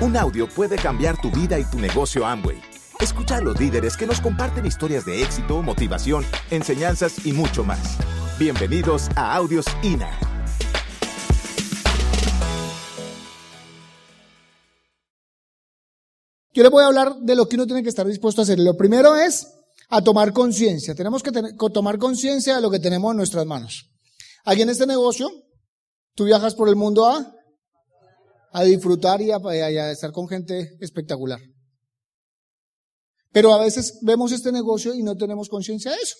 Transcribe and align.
Un 0.00 0.16
audio 0.16 0.48
puede 0.48 0.76
cambiar 0.76 1.20
tu 1.20 1.28
vida 1.28 1.58
y 1.58 1.64
tu 1.64 1.76
negocio 1.80 2.24
Amway. 2.24 2.62
Escucha 3.00 3.38
a 3.38 3.40
los 3.40 3.58
líderes 3.58 3.96
que 3.96 4.06
nos 4.06 4.20
comparten 4.20 4.64
historias 4.64 5.04
de 5.04 5.24
éxito, 5.24 5.60
motivación, 5.60 6.24
enseñanzas 6.52 7.26
y 7.26 7.32
mucho 7.32 7.64
más. 7.64 7.98
Bienvenidos 8.38 9.08
a 9.16 9.34
Audios 9.34 9.66
INA. 9.82 10.08
Yo 16.52 16.62
les 16.62 16.70
voy 16.70 16.84
a 16.84 16.86
hablar 16.86 17.16
de 17.16 17.34
lo 17.34 17.48
que 17.48 17.56
uno 17.56 17.66
tiene 17.66 17.82
que 17.82 17.88
estar 17.88 18.06
dispuesto 18.06 18.40
a 18.40 18.44
hacer. 18.44 18.60
Lo 18.60 18.76
primero 18.76 19.16
es 19.16 19.52
a 19.88 20.00
tomar 20.00 20.32
conciencia. 20.32 20.94
Tenemos 20.94 21.24
que 21.24 21.32
tomar 21.72 21.98
conciencia 21.98 22.54
de 22.54 22.62
lo 22.62 22.70
que 22.70 22.78
tenemos 22.78 23.10
en 23.10 23.16
nuestras 23.16 23.46
manos. 23.46 23.90
Aquí 24.44 24.62
en 24.62 24.70
este 24.70 24.86
negocio, 24.86 25.28
tú 26.14 26.24
viajas 26.24 26.54
por 26.54 26.68
el 26.68 26.76
mundo 26.76 27.04
a, 27.04 27.34
a 28.52 28.64
disfrutar 28.64 29.20
y 29.20 29.30
a, 29.30 29.90
estar 29.90 30.12
con 30.12 30.28
gente 30.28 30.76
espectacular. 30.80 31.40
Pero 33.30 33.52
a 33.52 33.62
veces 33.62 33.98
vemos 34.02 34.32
este 34.32 34.52
negocio 34.52 34.94
y 34.94 35.02
no 35.02 35.16
tenemos 35.16 35.48
conciencia 35.48 35.90
de 35.90 35.98
eso. 35.98 36.16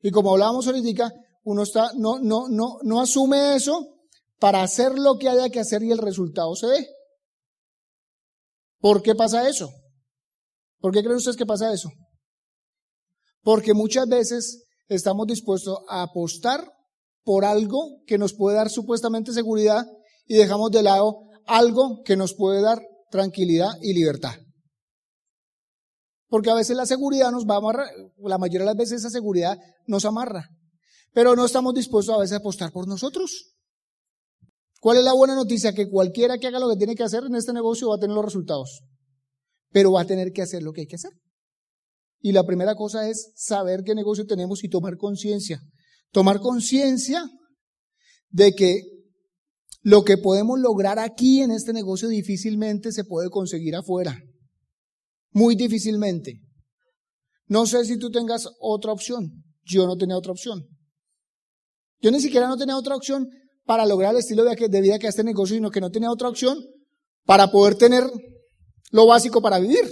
Y 0.00 0.10
como 0.10 0.32
hablábamos 0.32 0.66
ahorita, 0.66 1.12
uno 1.44 1.62
está, 1.62 1.92
no, 1.96 2.18
no, 2.18 2.48
no, 2.48 2.78
no 2.82 3.00
asume 3.00 3.56
eso 3.56 3.86
para 4.38 4.62
hacer 4.62 4.98
lo 4.98 5.18
que 5.18 5.28
haya 5.28 5.50
que 5.50 5.60
hacer 5.60 5.82
y 5.82 5.90
el 5.90 5.98
resultado 5.98 6.54
se 6.54 6.66
dé. 6.68 6.88
¿Por 8.78 9.02
qué 9.02 9.14
pasa 9.14 9.48
eso? 9.48 9.70
¿Por 10.78 10.92
qué 10.92 11.00
creen 11.02 11.16
ustedes 11.16 11.36
que 11.36 11.46
pasa 11.46 11.72
eso? 11.72 11.90
Porque 13.42 13.74
muchas 13.74 14.06
veces 14.06 14.64
estamos 14.88 15.26
dispuestos 15.26 15.78
a 15.88 16.02
apostar 16.02 16.72
por 17.24 17.44
algo 17.44 18.02
que 18.06 18.18
nos 18.18 18.32
puede 18.32 18.56
dar 18.56 18.70
supuestamente 18.70 19.32
seguridad 19.32 19.84
y 20.28 20.36
dejamos 20.36 20.70
de 20.70 20.82
lado 20.82 21.22
algo 21.46 22.02
que 22.04 22.16
nos 22.16 22.34
puede 22.34 22.60
dar 22.60 22.80
tranquilidad 23.10 23.70
y 23.80 23.94
libertad. 23.94 24.34
Porque 26.28 26.50
a 26.50 26.54
veces 26.54 26.76
la 26.76 26.86
seguridad 26.86 27.32
nos 27.32 27.46
va 27.46 27.54
a 27.54 27.58
amarrar, 27.58 27.88
la 28.18 28.38
mayoría 28.38 28.60
de 28.60 28.66
las 28.66 28.76
veces 28.76 29.00
esa 29.00 29.10
seguridad 29.10 29.58
nos 29.86 30.04
amarra, 30.04 30.50
pero 31.12 31.34
no 31.34 31.46
estamos 31.46 31.74
dispuestos 31.74 32.14
a 32.14 32.18
veces 32.18 32.34
a 32.34 32.36
apostar 32.36 32.70
por 32.70 32.86
nosotros. 32.86 33.54
¿Cuál 34.80 34.98
es 34.98 35.04
la 35.04 35.14
buena 35.14 35.34
noticia? 35.34 35.72
Que 35.72 35.88
cualquiera 35.88 36.38
que 36.38 36.46
haga 36.46 36.60
lo 36.60 36.68
que 36.68 36.76
tiene 36.76 36.94
que 36.94 37.02
hacer 37.02 37.24
en 37.24 37.34
este 37.34 37.52
negocio 37.52 37.88
va 37.88 37.96
a 37.96 37.98
tener 37.98 38.14
los 38.14 38.24
resultados, 38.24 38.82
pero 39.72 39.92
va 39.92 40.02
a 40.02 40.06
tener 40.06 40.30
que 40.32 40.42
hacer 40.42 40.62
lo 40.62 40.72
que 40.72 40.82
hay 40.82 40.86
que 40.86 40.96
hacer. 40.96 41.12
Y 42.20 42.32
la 42.32 42.44
primera 42.44 42.74
cosa 42.74 43.08
es 43.08 43.32
saber 43.34 43.82
qué 43.82 43.94
negocio 43.94 44.26
tenemos 44.26 44.62
y 44.62 44.68
tomar 44.68 44.96
conciencia. 44.98 45.62
Tomar 46.12 46.40
conciencia 46.40 47.24
de 48.28 48.52
que 48.52 48.82
lo 49.80 50.04
que 50.04 50.18
podemos 50.18 50.58
lograr 50.58 50.98
aquí 50.98 51.40
en 51.40 51.50
este 51.50 51.72
negocio 51.72 52.08
difícilmente 52.08 52.92
se 52.92 53.04
puede 53.04 53.30
conseguir 53.30 53.76
afuera. 53.76 54.20
Muy 55.32 55.54
difícilmente. 55.54 56.40
No 57.46 57.66
sé 57.66 57.84
si 57.84 57.98
tú 57.98 58.10
tengas 58.10 58.48
otra 58.60 58.92
opción. 58.92 59.44
Yo 59.64 59.86
no 59.86 59.96
tenía 59.96 60.16
otra 60.16 60.32
opción. 60.32 60.66
Yo 62.00 62.10
ni 62.10 62.20
siquiera 62.20 62.48
no 62.48 62.56
tenía 62.56 62.76
otra 62.76 62.96
opción 62.96 63.28
para 63.64 63.86
lograr 63.86 64.12
el 64.12 64.20
estilo 64.20 64.44
de 64.44 64.80
vida 64.80 64.98
que 64.98 65.08
este 65.08 65.24
negocio, 65.24 65.56
sino 65.56 65.70
que 65.70 65.80
no 65.80 65.90
tenía 65.90 66.10
otra 66.10 66.28
opción 66.28 66.58
para 67.24 67.50
poder 67.50 67.74
tener 67.74 68.04
lo 68.90 69.06
básico 69.06 69.42
para 69.42 69.58
vivir. 69.58 69.84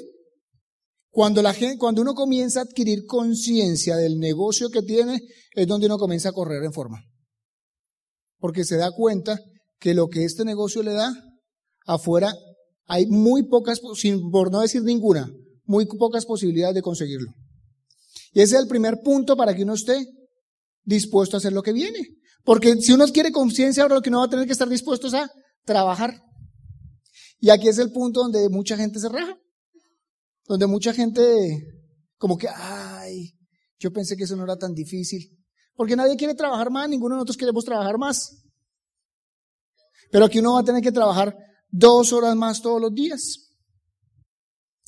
Cuando, 1.11 1.43
la 1.43 1.55
gente, 1.55 1.79
cuando 1.79 2.03
uno 2.03 2.15
comienza 2.15 2.61
a 2.61 2.63
adquirir 2.65 3.05
conciencia 3.07 3.97
del 3.97 4.19
negocio 4.19 4.69
que 4.69 4.83
tiene, 4.83 5.21
es 5.53 5.67
donde 5.67 5.87
uno 5.87 5.99
comienza 5.99 6.31
a 6.31 6.33
correr 6.33 6.63
en 6.63 6.73
forma. 6.73 7.03
Porque 8.39 8.65
se 8.65 8.77
da 8.77 8.91
cuenta 8.91 9.39
que 9.79 9.95
lo 9.95 10.09
que 10.09 10.25
este 10.25 10.45
negocio 10.45 10.83
le 10.83 10.93
da, 10.93 11.13
afuera 11.87 12.35
hay 12.87 13.07
muy 13.07 13.45
pocas, 13.45 13.81
sin, 13.95 14.31
por 14.31 14.51
no 14.51 14.61
decir 14.61 14.83
ninguna, 14.83 15.31
muy 15.65 15.87
pocas 15.87 16.25
posibilidades 16.25 16.75
de 16.75 16.83
conseguirlo. 16.83 17.33
Y 18.33 18.41
ese 18.41 18.57
es 18.57 18.63
el 18.63 18.69
primer 18.69 19.01
punto 19.03 19.37
para 19.37 19.55
que 19.55 19.63
uno 19.63 19.75
esté 19.75 20.07
dispuesto 20.85 21.37
a 21.37 21.39
hacer 21.39 21.53
lo 21.53 21.63
que 21.63 21.73
viene. 21.73 21.99
Porque 22.45 22.77
si 22.77 22.93
uno 22.93 23.07
quiere 23.09 23.33
conciencia, 23.33 23.83
ahora 23.83 23.97
lo 23.97 24.03
que 24.03 24.11
uno 24.11 24.21
va 24.21 24.27
a 24.27 24.31
tener 24.31 24.47
que 24.47 24.53
estar 24.53 24.69
dispuesto 24.69 25.09
es 25.09 25.15
a 25.15 25.31
trabajar. 25.65 26.23
Y 27.41 27.51
aquí 27.51 27.69
es 27.69 27.79
el 27.79 27.91
punto 27.91 28.21
donde 28.21 28.49
mucha 28.49 28.77
gente 28.77 29.01
se 29.01 29.09
raja. 29.09 29.37
Donde 30.47 30.67
mucha 30.67 30.93
gente, 30.93 31.23
como 32.19 32.39
que, 32.39 32.49
ay, 32.49 33.33
yo 33.79 33.93
pensé 33.93 34.17
que 34.17 34.25
eso 34.25 34.37
no 34.37 34.45
era 34.45 34.57
tan 34.57 34.75
difícil. 34.75 35.29
Porque 35.75 35.97
nadie 35.97 36.17
quiere 36.17 36.35
trabajar 36.35 36.71
más, 36.71 36.89
ninguno 36.89 37.17
de 37.17 37.19
nosotros 37.19 37.37
queremos 37.37 37.65
trabajar 37.65 37.99
más. 37.99 38.46
Pero 40.11 40.25
aquí 40.25 40.39
uno 40.39 40.55
va 40.55 40.61
a 40.61 40.65
tener 40.65 40.83
que 40.83 40.93
trabajar 40.93 41.37
dos 41.71 42.13
horas 42.13 42.35
más 42.37 42.63
todos 42.63 42.81
los 42.81 42.93
días. 42.95 43.47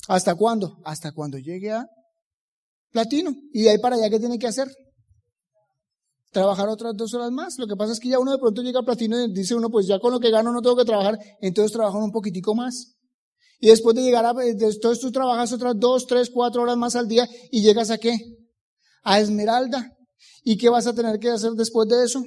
¿Hasta 0.07 0.35
cuándo? 0.35 0.79
Hasta 0.85 1.11
cuando 1.11 1.37
llegue 1.37 1.71
a 1.71 1.85
platino. 2.91 3.35
Y 3.53 3.63
de 3.63 3.71
ahí 3.71 3.77
para 3.77 3.95
allá, 3.95 4.09
¿qué 4.09 4.19
tiene 4.19 4.39
que 4.39 4.47
hacer? 4.47 4.67
Trabajar 6.31 6.67
otras 6.69 6.95
dos 6.95 7.13
horas 7.13 7.31
más. 7.31 7.57
Lo 7.57 7.67
que 7.67 7.75
pasa 7.75 7.93
es 7.93 7.99
que 7.99 8.09
ya 8.09 8.19
uno 8.19 8.31
de 8.31 8.37
pronto 8.37 8.61
llega 8.61 8.79
a 8.79 8.83
platino 8.83 9.19
y 9.23 9.31
dice 9.33 9.55
uno, 9.55 9.69
pues 9.69 9.87
ya 9.87 9.99
con 9.99 10.11
lo 10.11 10.19
que 10.19 10.31
gano 10.31 10.51
no 10.51 10.61
tengo 10.61 10.75
que 10.75 10.85
trabajar, 10.85 11.19
entonces 11.41 11.71
trabajan 11.71 12.01
un 12.01 12.11
poquitico 12.11 12.55
más. 12.55 12.95
Y 13.59 13.67
después 13.67 13.95
de 13.95 14.03
llegar 14.03 14.25
a, 14.25 14.33
entonces 14.45 14.99
tú 14.99 15.11
trabajas 15.11 15.51
otras 15.51 15.75
dos, 15.77 16.07
tres, 16.07 16.29
cuatro 16.29 16.61
horas 16.61 16.77
más 16.77 16.95
al 16.95 17.07
día 17.07 17.27
y 17.51 17.61
llegas 17.61 17.89
a 17.89 17.97
qué? 17.97 18.17
A 19.03 19.19
Esmeralda. 19.19 19.95
¿Y 20.43 20.57
qué 20.57 20.69
vas 20.69 20.87
a 20.87 20.93
tener 20.93 21.19
que 21.19 21.29
hacer 21.29 21.51
después 21.51 21.87
de 21.87 22.05
eso? 22.05 22.23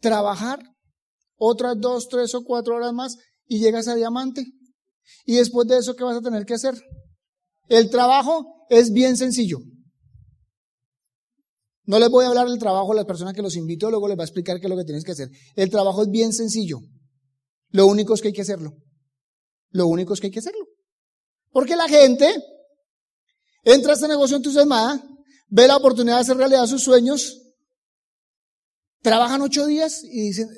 Trabajar 0.00 0.60
otras 1.38 1.76
dos, 1.78 2.08
tres 2.08 2.34
o 2.34 2.44
cuatro 2.44 2.76
horas 2.76 2.92
más 2.92 3.16
y 3.46 3.58
llegas 3.60 3.88
a 3.88 3.94
diamante. 3.94 4.44
Y 5.24 5.36
después 5.36 5.66
de 5.66 5.78
eso, 5.78 5.94
¿qué 5.94 6.04
vas 6.04 6.16
a 6.16 6.20
tener 6.20 6.44
que 6.44 6.54
hacer? 6.54 6.74
El 7.68 7.90
trabajo 7.90 8.66
es 8.68 8.92
bien 8.92 9.16
sencillo. 9.16 9.58
No 11.84 11.98
les 11.98 12.10
voy 12.10 12.26
a 12.26 12.28
hablar 12.28 12.48
del 12.48 12.58
trabajo 12.58 12.92
a 12.92 12.96
las 12.96 13.06
personas 13.06 13.32
que 13.32 13.40
los 13.40 13.56
invito, 13.56 13.88
luego 13.88 14.08
les 14.08 14.16
voy 14.16 14.24
a 14.24 14.26
explicar 14.26 14.60
qué 14.60 14.66
es 14.66 14.70
lo 14.70 14.76
que 14.76 14.84
tienes 14.84 15.04
que 15.04 15.12
hacer. 15.12 15.30
El 15.56 15.70
trabajo 15.70 16.02
es 16.02 16.10
bien 16.10 16.34
sencillo. 16.34 16.80
Lo 17.70 17.86
único 17.86 18.12
es 18.12 18.20
que 18.20 18.28
hay 18.28 18.34
que 18.34 18.42
hacerlo. 18.42 18.76
Lo 19.70 19.86
único 19.86 20.12
es 20.12 20.20
que 20.20 20.26
hay 20.26 20.30
que 20.30 20.40
hacerlo. 20.40 20.66
Porque 21.50 21.76
la 21.76 21.88
gente 21.88 22.34
entra 23.64 23.92
a 23.92 23.94
este 23.94 24.08
negocio 24.08 24.36
entusiasmada, 24.36 25.02
ve 25.48 25.66
la 25.66 25.76
oportunidad 25.76 26.16
de 26.16 26.20
hacer 26.20 26.36
realidad 26.36 26.66
sus 26.66 26.82
sueños, 26.82 27.40
trabajan 29.02 29.40
ocho 29.42 29.66
días 29.66 30.02
y 30.04 30.22
dicen, 30.22 30.48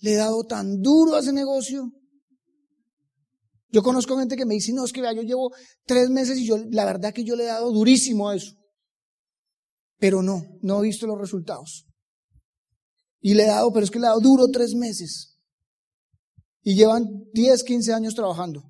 le 0.00 0.12
he 0.12 0.16
dado 0.16 0.44
tan 0.44 0.80
duro 0.80 1.14
a 1.14 1.20
ese 1.20 1.32
negocio. 1.32 1.92
Yo 3.70 3.82
conozco 3.82 4.16
gente 4.16 4.36
que 4.36 4.46
me 4.46 4.54
dice, 4.54 4.72
no, 4.72 4.84
es 4.84 4.92
que 4.92 5.02
vea, 5.02 5.12
yo 5.12 5.22
llevo 5.22 5.52
tres 5.84 6.08
meses 6.08 6.38
y 6.38 6.46
yo, 6.46 6.56
la 6.70 6.84
verdad 6.84 7.12
que 7.12 7.24
yo 7.24 7.36
le 7.36 7.44
he 7.44 7.48
dado 7.48 7.70
durísimo 7.70 8.28
a 8.28 8.36
eso. 8.36 8.54
Pero 9.98 10.22
no, 10.22 10.42
no 10.62 10.78
he 10.78 10.86
visto 10.86 11.06
los 11.06 11.18
resultados. 11.18 11.86
Y 13.20 13.34
le 13.34 13.44
he 13.44 13.46
dado, 13.46 13.72
pero 13.72 13.84
es 13.84 13.90
que 13.90 13.98
le 13.98 14.06
he 14.06 14.08
dado 14.08 14.20
duro 14.20 14.48
tres 14.48 14.74
meses. 14.74 15.38
Y 16.62 16.76
llevan 16.76 17.04
10, 17.32 17.64
15 17.64 17.92
años 17.92 18.14
trabajando 18.14 18.62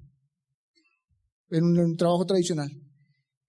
en 1.50 1.65
un, 1.65 1.78
en 1.78 1.84
un 1.84 1.97
trabajo 1.97 2.25
tradicional. 2.25 2.71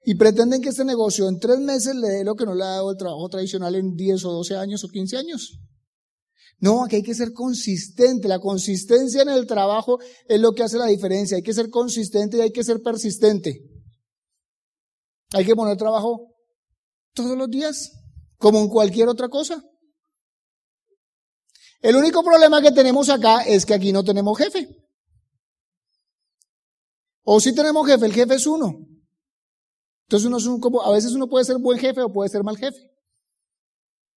Y 0.03 0.15
pretenden 0.15 0.61
que 0.61 0.69
este 0.69 0.85
negocio 0.85 1.27
en 1.27 1.39
tres 1.39 1.59
meses 1.59 1.95
le 1.95 2.07
dé 2.09 2.23
lo 2.23 2.35
que 2.35 2.45
no 2.45 2.53
le 2.53 2.63
ha 2.63 2.67
dado 2.67 2.91
el 2.91 2.97
trabajo 2.97 3.27
tradicional 3.29 3.75
en 3.75 3.95
10 3.95 4.25
o 4.25 4.31
12 4.33 4.55
años 4.55 4.83
o 4.83 4.87
15 4.87 5.17
años. 5.17 5.59
No, 6.59 6.83
aquí 6.83 6.97
hay 6.97 7.03
que 7.03 7.15
ser 7.15 7.31
consistente. 7.33 8.27
La 8.27 8.39
consistencia 8.39 9.21
en 9.21 9.29
el 9.29 9.47
trabajo 9.47 9.99
es 10.27 10.39
lo 10.39 10.53
que 10.53 10.63
hace 10.63 10.77
la 10.77 10.87
diferencia. 10.87 11.37
Hay 11.37 11.43
que 11.43 11.53
ser 11.53 11.69
consistente 11.69 12.37
y 12.37 12.41
hay 12.41 12.51
que 12.51 12.63
ser 12.63 12.81
persistente. 12.81 13.63
Hay 15.31 15.45
que 15.45 15.55
poner 15.55 15.77
trabajo 15.77 16.35
todos 17.13 17.37
los 17.37 17.49
días, 17.49 17.91
como 18.37 18.59
en 18.59 18.67
cualquier 18.67 19.07
otra 19.07 19.29
cosa. 19.29 19.63
El 21.81 21.95
único 21.95 22.23
problema 22.23 22.61
que 22.61 22.71
tenemos 22.71 23.09
acá 23.09 23.43
es 23.43 23.65
que 23.65 23.73
aquí 23.73 23.93
no 23.93 24.03
tenemos 24.03 24.37
jefe. 24.37 24.67
O 27.23 27.39
si 27.39 27.53
tenemos 27.53 27.87
jefe, 27.87 28.05
el 28.05 28.13
jefe 28.13 28.35
es 28.35 28.47
uno. 28.47 28.85
Entonces 30.07 30.27
uno 30.27 30.37
es 30.37 30.45
un, 30.45 30.59
como, 30.59 30.81
a 30.81 30.91
veces 30.91 31.13
uno 31.13 31.27
puede 31.29 31.45
ser 31.45 31.57
buen 31.59 31.79
jefe 31.79 32.01
o 32.01 32.11
puede 32.11 32.29
ser 32.29 32.43
mal 32.43 32.57
jefe. 32.57 32.91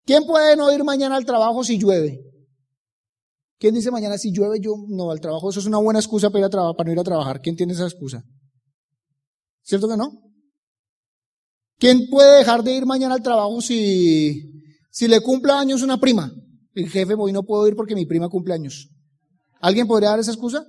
¿Quién 0.05 0.25
puede 0.25 0.57
no 0.57 0.73
ir 0.73 0.83
mañana 0.83 1.17
al 1.17 1.25
trabajo 1.25 1.63
si 1.63 1.79
llueve? 1.79 2.32
¿Quién 3.63 3.77
dice 3.77 3.93
mañana 3.93 4.19
si 4.19 4.33
llueve 4.33 4.59
yo 4.59 4.75
no 4.89 5.13
al 5.13 5.21
trabajo? 5.21 5.49
Eso 5.51 5.61
es 5.61 5.67
una 5.67 5.79
buena 5.79 6.01
excusa 6.01 6.31
para, 6.31 6.41
ir 6.41 6.47
a 6.47 6.51
traba- 6.51 6.75
para 6.75 6.89
no 6.89 6.95
ir 6.95 6.99
a 6.99 7.05
trabajar. 7.05 7.41
¿Quién 7.41 7.55
tiene 7.55 7.75
esa 7.75 7.85
excusa? 7.85 8.25
¿Cierto 9.63 9.89
que 9.89 9.97
no? 9.97 10.11
¿Quién 11.79 12.09
puede 12.11 12.39
dejar 12.39 12.65
de 12.65 12.75
ir 12.75 12.87
mañana 12.87 13.15
al 13.15 13.23
trabajo 13.23 13.61
si, 13.61 14.43
si 14.91 15.07
le 15.07 15.21
cumple 15.21 15.53
años 15.53 15.83
una 15.83 16.01
prima? 16.01 16.33
El 16.75 16.89
jefe, 16.91 17.15
hoy 17.17 17.31
no 17.31 17.45
puedo 17.45 17.69
ir 17.69 17.77
porque 17.77 17.95
mi 17.95 18.05
prima 18.05 18.29
cumple 18.29 18.53
años. 18.53 18.89
¿Alguien 19.61 19.87
podría 19.87 20.09
dar 20.09 20.19
esa 20.19 20.33
excusa? 20.33 20.67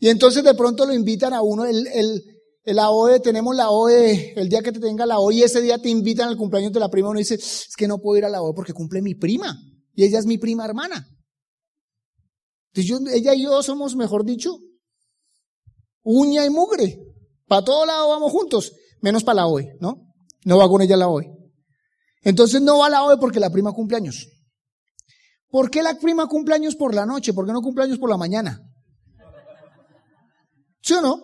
Y 0.00 0.08
entonces 0.08 0.42
de 0.42 0.54
pronto 0.54 0.84
lo 0.84 0.94
invitan 0.94 1.32
a 1.32 1.42
uno, 1.42 1.64
el, 1.64 1.86
el, 2.64 2.78
AOE, 2.80 3.20
tenemos 3.20 3.54
la 3.54 3.70
OE, 3.70 4.32
el 4.34 4.48
día 4.48 4.62
que 4.62 4.72
te 4.72 4.80
tenga 4.80 5.06
la 5.06 5.20
OE 5.20 5.36
y 5.36 5.42
ese 5.44 5.62
día 5.62 5.78
te 5.78 5.90
invitan 5.90 6.28
al 6.28 6.36
cumpleaños 6.36 6.72
de 6.72 6.80
la 6.80 6.90
prima, 6.90 7.10
uno 7.10 7.20
dice, 7.20 7.36
es 7.36 7.76
que 7.76 7.86
no 7.86 7.98
puedo 7.98 8.18
ir 8.18 8.24
a 8.24 8.30
la 8.30 8.42
OE 8.42 8.52
porque 8.52 8.72
cumple 8.72 9.00
mi 9.00 9.14
prima 9.14 9.56
y 9.94 10.02
ella 10.02 10.18
es 10.18 10.26
mi 10.26 10.38
prima 10.38 10.64
hermana. 10.64 11.06
Ella 12.76 13.34
y 13.34 13.42
yo 13.42 13.62
somos, 13.62 13.96
mejor 13.96 14.24
dicho, 14.24 14.58
uña 16.02 16.44
y 16.44 16.50
mugre. 16.50 16.98
Para 17.46 17.64
todo 17.64 17.86
lado 17.86 18.08
vamos 18.08 18.32
juntos, 18.32 18.72
menos 19.00 19.24
para 19.24 19.36
la 19.36 19.46
hoy, 19.46 19.68
¿no? 19.80 20.02
No 20.44 20.58
va 20.58 20.68
con 20.68 20.82
ella 20.82 20.96
la 20.96 21.08
hoy. 21.08 21.26
Entonces 22.22 22.60
no 22.60 22.78
va 22.78 22.88
la 22.88 23.04
hoy 23.04 23.16
porque 23.20 23.40
la 23.40 23.50
prima 23.50 23.72
cumpleaños. 23.72 24.28
¿Por 25.48 25.70
qué 25.70 25.82
la 25.82 25.98
prima 25.98 26.26
cumpleaños 26.26 26.74
por 26.74 26.94
la 26.94 27.06
noche? 27.06 27.32
¿Por 27.32 27.46
qué 27.46 27.52
no 27.52 27.62
cumpleaños 27.62 27.98
por 27.98 28.10
la 28.10 28.16
mañana? 28.16 28.60
¿Sí 30.82 30.94
o 30.94 31.00
no? 31.00 31.22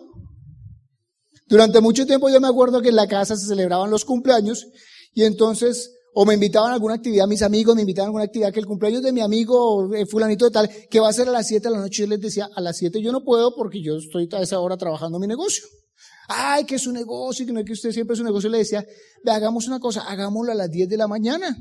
Durante 1.47 1.81
mucho 1.81 2.05
tiempo 2.05 2.29
yo 2.29 2.41
me 2.41 2.47
acuerdo 2.47 2.81
que 2.81 2.89
en 2.89 2.95
la 2.95 3.07
casa 3.07 3.35
se 3.35 3.45
celebraban 3.45 3.89
los 3.89 4.05
cumpleaños 4.05 4.65
y 5.13 5.23
entonces 5.23 5.91
o 6.13 6.25
me 6.25 6.35
invitaban 6.35 6.71
a 6.71 6.75
alguna 6.75 6.95
actividad, 6.95 7.27
mis 7.27 7.41
amigos 7.41 7.75
me 7.75 7.81
invitaban 7.81 8.07
a 8.07 8.09
alguna 8.09 8.23
actividad, 8.25 8.53
que 8.53 8.59
el 8.59 8.65
cumpleaños 8.65 9.01
de 9.01 9.11
mi 9.11 9.21
amigo 9.21 9.93
eh, 9.95 10.05
fulanito 10.05 10.45
de 10.45 10.51
tal, 10.51 10.69
que 10.89 10.99
va 10.99 11.09
a 11.09 11.13
ser 11.13 11.27
a 11.27 11.31
las 11.31 11.47
7 11.47 11.67
de 11.67 11.73
la 11.73 11.81
noche, 11.81 12.03
yo 12.03 12.07
les 12.07 12.21
decía, 12.21 12.49
a 12.55 12.61
las 12.61 12.77
7 12.77 13.01
yo 13.01 13.11
no 13.11 13.23
puedo 13.23 13.55
porque 13.55 13.81
yo 13.81 13.95
estoy 13.95 14.29
a 14.31 14.41
esa 14.41 14.59
hora 14.59 14.77
trabajando 14.77 15.19
mi 15.19 15.27
negocio. 15.27 15.65
Ay, 16.27 16.65
que 16.65 16.75
es 16.75 16.87
un 16.87 16.93
negocio, 16.93 17.45
que 17.45 17.51
no 17.51 17.59
es 17.59 17.65
que 17.65 17.73
usted 17.73 17.91
siempre 17.91 18.13
es 18.13 18.19
un 18.19 18.25
negocio. 18.25 18.49
Le 18.49 18.59
decía, 18.59 18.85
ve, 19.23 19.31
hagamos 19.31 19.67
una 19.67 19.79
cosa, 19.79 20.01
hagámoslo 20.01 20.51
a 20.51 20.55
las 20.55 20.69
10 20.69 20.87
de 20.87 20.97
la 20.97 21.07
mañana. 21.07 21.55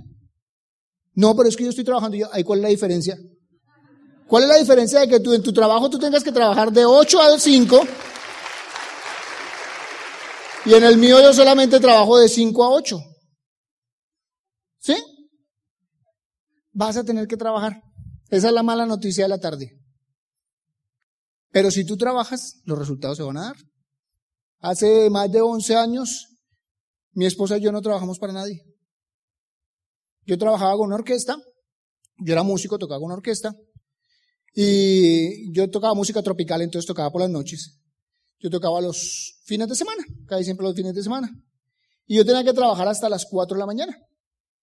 No, 1.15 1.35
pero 1.35 1.49
es 1.49 1.57
que 1.57 1.65
yo 1.65 1.71
estoy 1.71 1.85
trabajando. 1.85 2.17
Yo, 2.17 2.29
¿Cuál 2.45 2.61
es 2.61 2.63
la 2.63 2.69
diferencia? 2.69 3.19
¿Cuál 4.27 4.45
es 4.45 4.49
la 4.49 4.57
diferencia 4.57 5.01
de 5.01 5.09
que 5.09 5.21
tú 5.21 5.35
en 5.35 5.43
tu 5.43 5.53
trabajo 5.53 5.91
tú 5.91 5.99
tengas 5.99 6.25
que 6.25 6.33
trabajar 6.33 6.73
de 6.73 6.85
8 6.87 7.21
a 7.21 7.39
5 7.39 7.81
y 10.65 10.75
en 10.75 10.85
el 10.85 10.97
mío 10.97 11.21
yo 11.21 11.35
solamente 11.35 11.81
trabajo 11.81 12.19
de 12.19 12.29
5 12.29 12.65
a 12.65 12.71
8? 12.71 13.12
¿Sí? 14.83 14.97
Vas 16.73 16.97
a 16.97 17.05
tener 17.05 17.29
que 17.29 17.37
trabajar. 17.37 17.81
Esa 18.31 18.49
es 18.49 18.53
la 18.53 18.63
mala 18.63 18.85
noticia 18.85 19.25
de 19.25 19.29
la 19.29 19.39
tarde. 19.39 19.79
Pero 21.51 21.71
si 21.71 21.85
tú 21.85 21.97
trabajas, 21.97 22.61
los 22.65 22.79
resultados 22.79 23.17
se 23.17 23.23
van 23.23 23.37
a 23.37 23.43
dar. 23.43 23.57
Hace 24.59 25.09
más 25.09 25.31
de 25.31 25.41
11 25.41 25.77
años, 25.77 26.37
mi 27.13 27.27
esposa 27.27 27.59
y 27.59 27.61
yo 27.61 27.71
no 27.71 27.81
trabajamos 27.81 28.19
para 28.19 28.33
nadie. 28.33 28.65
Yo 30.25 30.37
trabajaba 30.39 30.77
con 30.77 30.87
una 30.87 30.97
orquesta, 30.97 31.37
yo 32.19 32.33
era 32.33 32.43
músico, 32.43 32.79
tocaba 32.79 32.99
con 32.99 33.07
una 33.07 33.17
orquesta, 33.17 33.55
y 34.55 35.53
yo 35.53 35.69
tocaba 35.71 35.95
música 35.95 36.23
tropical, 36.23 36.63
entonces 36.63 36.87
tocaba 36.87 37.11
por 37.11 37.21
las 37.21 37.31
noches. 37.31 37.81
Yo 38.39 38.51
tocaba 38.51 38.81
los 38.81 39.41
fines 39.45 39.69
de 39.69 39.75
semana, 39.75 40.05
casi 40.27 40.45
siempre 40.45 40.65
los 40.65 40.75
fines 40.75 40.95
de 40.95 41.03
semana. 41.03 41.31
Y 42.07 42.17
yo 42.17 42.25
tenía 42.25 42.43
que 42.43 42.53
trabajar 42.53 42.89
hasta 42.89 43.09
las 43.09 43.27
4 43.27 43.57
de 43.57 43.61
la 43.61 43.67
mañana 43.67 43.97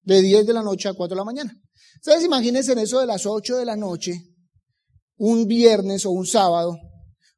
de 0.04 0.22
10 0.22 0.48
de 0.48 0.54
la 0.54 0.64
noche 0.64 0.90
a 0.90 0.94
4 0.94 1.16
de 1.16 1.20
la 1.20 1.26
mañana. 1.26 1.54
¿Sabes? 2.02 2.24
Imagínense 2.24 2.72
en 2.72 2.80
eso 2.80 3.00
de 3.00 3.06
las 3.06 3.26
8 3.26 3.58
de 3.58 3.66
la 3.66 3.76
noche, 3.76 4.14
un 5.18 5.48
viernes 5.48 6.06
o 6.06 6.12
un 6.12 6.26
sábado, 6.26 6.78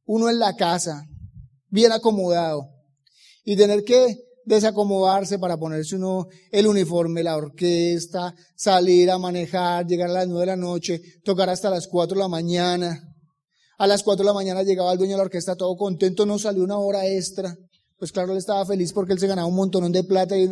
uno 0.06 0.30
en 0.30 0.40
la 0.40 0.56
casa, 0.56 1.06
bien 1.70 1.92
acomodado, 1.92 2.68
y 3.44 3.56
tener 3.56 3.84
que 3.84 4.18
desacomodarse 4.46 5.40
para 5.40 5.58
ponerse 5.58 5.96
uno 5.96 6.28
el 6.52 6.68
uniforme, 6.68 7.24
la 7.24 7.38
orquesta, 7.38 8.36
salir 8.56 9.10
a 9.10 9.18
manejar, 9.18 9.86
llegar 9.86 10.10
a 10.10 10.14
las 10.14 10.28
9 10.28 10.42
de 10.42 10.46
la 10.46 10.56
noche, 10.56 11.02
tocar 11.24 11.50
hasta 11.50 11.70
las 11.70 11.88
4 11.88 12.16
de 12.16 12.22
la 12.22 12.28
mañana. 12.28 13.02
A 13.78 13.88
las 13.88 14.04
4 14.04 14.24
de 14.24 14.28
la 14.28 14.34
mañana 14.34 14.64
llegaba 14.64 14.92
el 14.92 14.98
dueño 14.98 15.14
de 15.14 15.18
la 15.18 15.24
orquesta 15.24 15.56
todo 15.56 15.76
contento, 15.76 16.26
no 16.26 16.38
salió 16.38 16.64
una 16.64 16.78
hora 16.78 17.08
extra. 17.08 17.56
Pues 18.02 18.12
claro, 18.12 18.32
él 18.32 18.40
estaba 18.40 18.66
feliz 18.66 18.94
porque 18.94 19.14
él 19.14 19.20
se 19.20 19.28
ganaba 19.28 19.48
un 19.48 19.54
montón 19.54 19.92
de 19.92 20.04
plata 20.04 20.36
y 20.36 20.50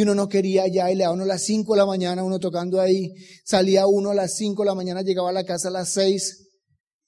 uno, 0.00 0.14
no 0.14 0.26
quería 0.26 0.66
ya 0.68 0.90
y 0.90 0.94
le 0.94 1.02
daba 1.02 1.12
uno 1.12 1.24
a 1.24 1.26
las 1.26 1.42
5 1.42 1.74
de 1.74 1.78
la 1.78 1.84
mañana, 1.84 2.24
uno 2.24 2.38
tocando 2.38 2.80
ahí, 2.80 3.12
salía 3.44 3.86
uno 3.86 4.12
a 4.12 4.14
las 4.14 4.36
5 4.36 4.62
de 4.62 4.66
la 4.66 4.74
mañana, 4.74 5.02
llegaba 5.02 5.28
a 5.28 5.34
la 5.34 5.44
casa 5.44 5.68
a 5.68 5.70
las 5.70 5.92
6 5.92 6.48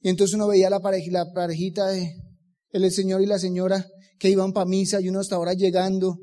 y 0.02 0.10
entonces 0.10 0.34
uno 0.34 0.48
veía 0.48 0.68
la, 0.68 0.80
la 0.80 1.32
parejita 1.32 1.86
de 1.86 2.12
el 2.72 2.92
señor 2.92 3.22
y 3.22 3.26
la 3.26 3.38
señora 3.38 3.86
que 4.18 4.28
iban 4.28 4.52
para 4.52 4.66
misa 4.66 5.00
y 5.00 5.08
uno 5.08 5.20
hasta 5.20 5.36
ahora 5.36 5.54
llegando 5.54 6.18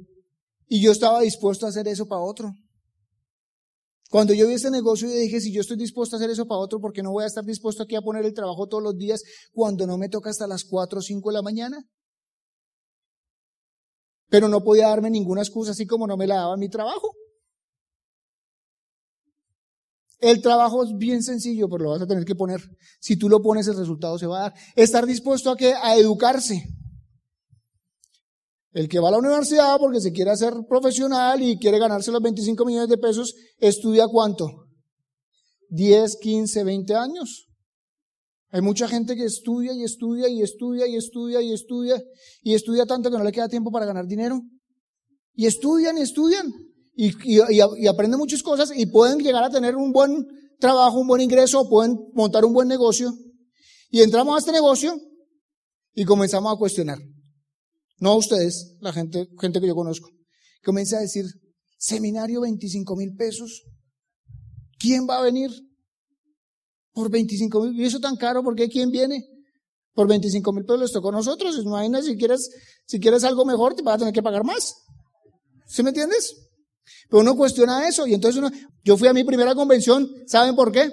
y 0.68 0.80
yo 0.80 0.92
estaba 0.92 1.22
dispuesto 1.22 1.66
a 1.66 1.70
hacer 1.70 1.88
eso 1.88 2.06
para 2.06 2.22
otro. 2.22 2.54
Cuando 4.12 4.36
yo 4.36 4.48
vi 4.48 4.54
este 4.54 4.70
negocio, 4.70 5.10
y 5.10 5.18
dije, 5.18 5.42
si 5.42 5.52
yo 5.52 5.62
estoy 5.62 5.78
dispuesto 5.78 6.16
a 6.16 6.20
hacer 6.20 6.30
eso 6.30 6.46
para 6.46 6.60
otro, 6.60 6.80
¿por 6.80 6.94
qué 6.94 7.02
no 7.02 7.10
voy 7.10 7.24
a 7.24 7.28
estar 7.28 7.44
dispuesto 7.44 7.82
aquí 7.82 7.96
a 7.96 8.02
poner 8.02 8.24
el 8.24 8.36
trabajo 8.36 8.68
todos 8.68 8.84
los 8.84 8.96
días 8.96 9.24
cuando 9.52 9.88
no 9.88 9.98
me 9.98 10.10
toca 10.10 10.30
hasta 10.30 10.46
las 10.46 10.64
4 10.64 11.00
o 11.00 11.02
5 11.02 11.30
de 11.32 11.34
la 11.34 11.42
mañana? 11.42 11.84
Pero 14.30 14.50
no 14.50 14.64
podía 14.64 14.90
darme 14.90 15.10
ninguna 15.10 15.42
excusa 15.42 15.72
así 15.72 15.86
como 15.86 16.08
no 16.08 16.18
me 16.18 16.28
la 16.28 16.36
daba 16.36 16.58
mi 16.58 16.70
trabajo. 16.70 17.12
El 20.20 20.42
trabajo 20.42 20.84
es 20.84 20.90
bien 20.98 21.22
sencillo, 21.22 21.70
pero 21.70 21.84
lo 21.84 21.90
vas 21.92 22.02
a 22.02 22.08
tener 22.08 22.26
que 22.26 22.36
poner. 22.36 22.60
Si 23.00 23.18
tú 23.18 23.30
lo 23.30 23.42
pones, 23.42 23.68
el 23.68 23.78
resultado 23.78 24.18
se 24.18 24.26
va 24.26 24.40
a 24.40 24.42
dar. 24.44 24.54
Estar 24.76 25.06
dispuesto 25.06 25.52
a 25.52 25.56
que 25.56 25.74
a 25.74 25.96
educarse. 25.96 26.64
El 28.72 28.90
que 28.90 29.00
va 29.00 29.10
a 29.10 29.12
la 29.12 29.20
universidad 29.20 29.78
porque 29.80 30.02
se 30.02 30.12
quiere 30.12 30.32
hacer 30.32 30.54
profesional 30.68 31.42
y 31.42 31.58
quiere 31.58 31.80
ganarse 31.80 32.12
los 32.12 32.22
25 32.22 32.66
millones 32.66 32.90
de 32.90 32.98
pesos, 32.98 33.36
estudia 33.60 34.08
cuánto? 34.08 34.68
10, 35.70 36.18
15, 36.18 36.64
20 36.64 36.96
años. 36.96 37.47
Hay 38.50 38.62
mucha 38.62 38.88
gente 38.88 39.16
que 39.16 39.26
estudia 39.26 39.74
y 39.74 39.84
estudia 39.84 40.30
y 40.30 40.42
estudia 40.42 40.88
y 40.88 40.96
estudia 40.96 41.42
y 41.42 41.52
estudia 41.52 42.02
y 42.42 42.54
estudia 42.54 42.86
tanto 42.86 43.12
que 43.12 43.18
no 43.18 43.24
le 43.24 43.32
queda 43.32 43.50
tiempo 43.50 43.72
para 43.72 43.86
ganar 43.86 44.08
dinero. 44.08 44.42
Y 45.34 45.46
estudian 45.46 45.98
y 45.98 46.02
estudian 46.02 46.54
y, 46.96 47.88
aprenden 47.88 48.18
muchas 48.18 48.42
cosas 48.42 48.72
y 48.76 48.86
pueden 48.88 49.20
llegar 49.20 49.44
a 49.44 49.50
tener 49.50 49.76
un 49.76 49.92
buen 49.92 50.26
trabajo, 50.60 51.00
un 51.00 51.08
buen 51.08 51.22
ingreso, 51.22 51.70
pueden 51.70 51.98
montar 52.14 52.46
un 52.46 52.54
buen 52.54 52.68
negocio. 52.68 53.14
Y 53.92 54.02
entramos 54.02 54.36
a 54.36 54.40
este 54.40 54.52
negocio 54.52 55.00
y 55.94 56.06
comenzamos 56.06 56.54
a 56.54 56.58
cuestionar. 56.58 57.00
No 58.00 58.12
a 58.12 58.16
ustedes, 58.16 58.78
la 58.80 58.94
gente, 58.94 59.28
gente 59.40 59.60
que 59.60 59.68
yo 59.68 59.76
conozco. 59.76 60.10
Comienza 60.64 60.98
a 60.98 61.02
decir, 61.02 61.26
seminario 61.78 62.42
25 62.42 62.96
mil 62.96 63.14
pesos. 63.16 63.64
¿Quién 64.80 65.08
va 65.08 65.20
a 65.20 65.22
venir? 65.22 65.52
Por 66.98 67.12
25 67.12 67.62
mil. 67.62 67.80
¿Y 67.80 67.86
eso 67.86 68.00
tan 68.00 68.16
caro? 68.16 68.42
¿Por 68.42 68.56
qué? 68.56 68.68
¿Quién 68.68 68.90
viene? 68.90 69.24
Por 69.94 70.08
25 70.08 70.52
mil 70.52 70.66
pesos 70.66 70.80
les 70.80 70.92
tocó 70.92 71.10
a 71.10 71.12
nosotros. 71.12 71.56
Imagina 71.64 72.02
si 72.02 72.18
quieres, 72.18 72.50
si 72.88 73.00
quieres 73.00 73.24
algo 73.24 73.46
mejor, 73.46 73.76
te 73.76 73.84
vas 73.84 73.98
a 73.98 73.98
tener 74.00 74.14
que 74.16 74.24
pagar 74.24 74.44
más. 74.44 74.74
¿Sí 75.68 75.84
me 75.84 75.90
entiendes? 75.90 76.36
Pero 77.08 77.22
uno 77.22 77.38
cuestiona 77.38 77.88
eso 77.88 78.08
y 78.08 78.16
entonces 78.16 78.40
uno, 78.40 78.50
yo 78.84 78.98
fui 78.98 79.08
a 79.08 79.14
mi 79.14 79.24
primera 79.24 79.54
convención, 79.54 80.10
¿saben 80.26 80.56
por 80.56 80.72
qué? 80.72 80.92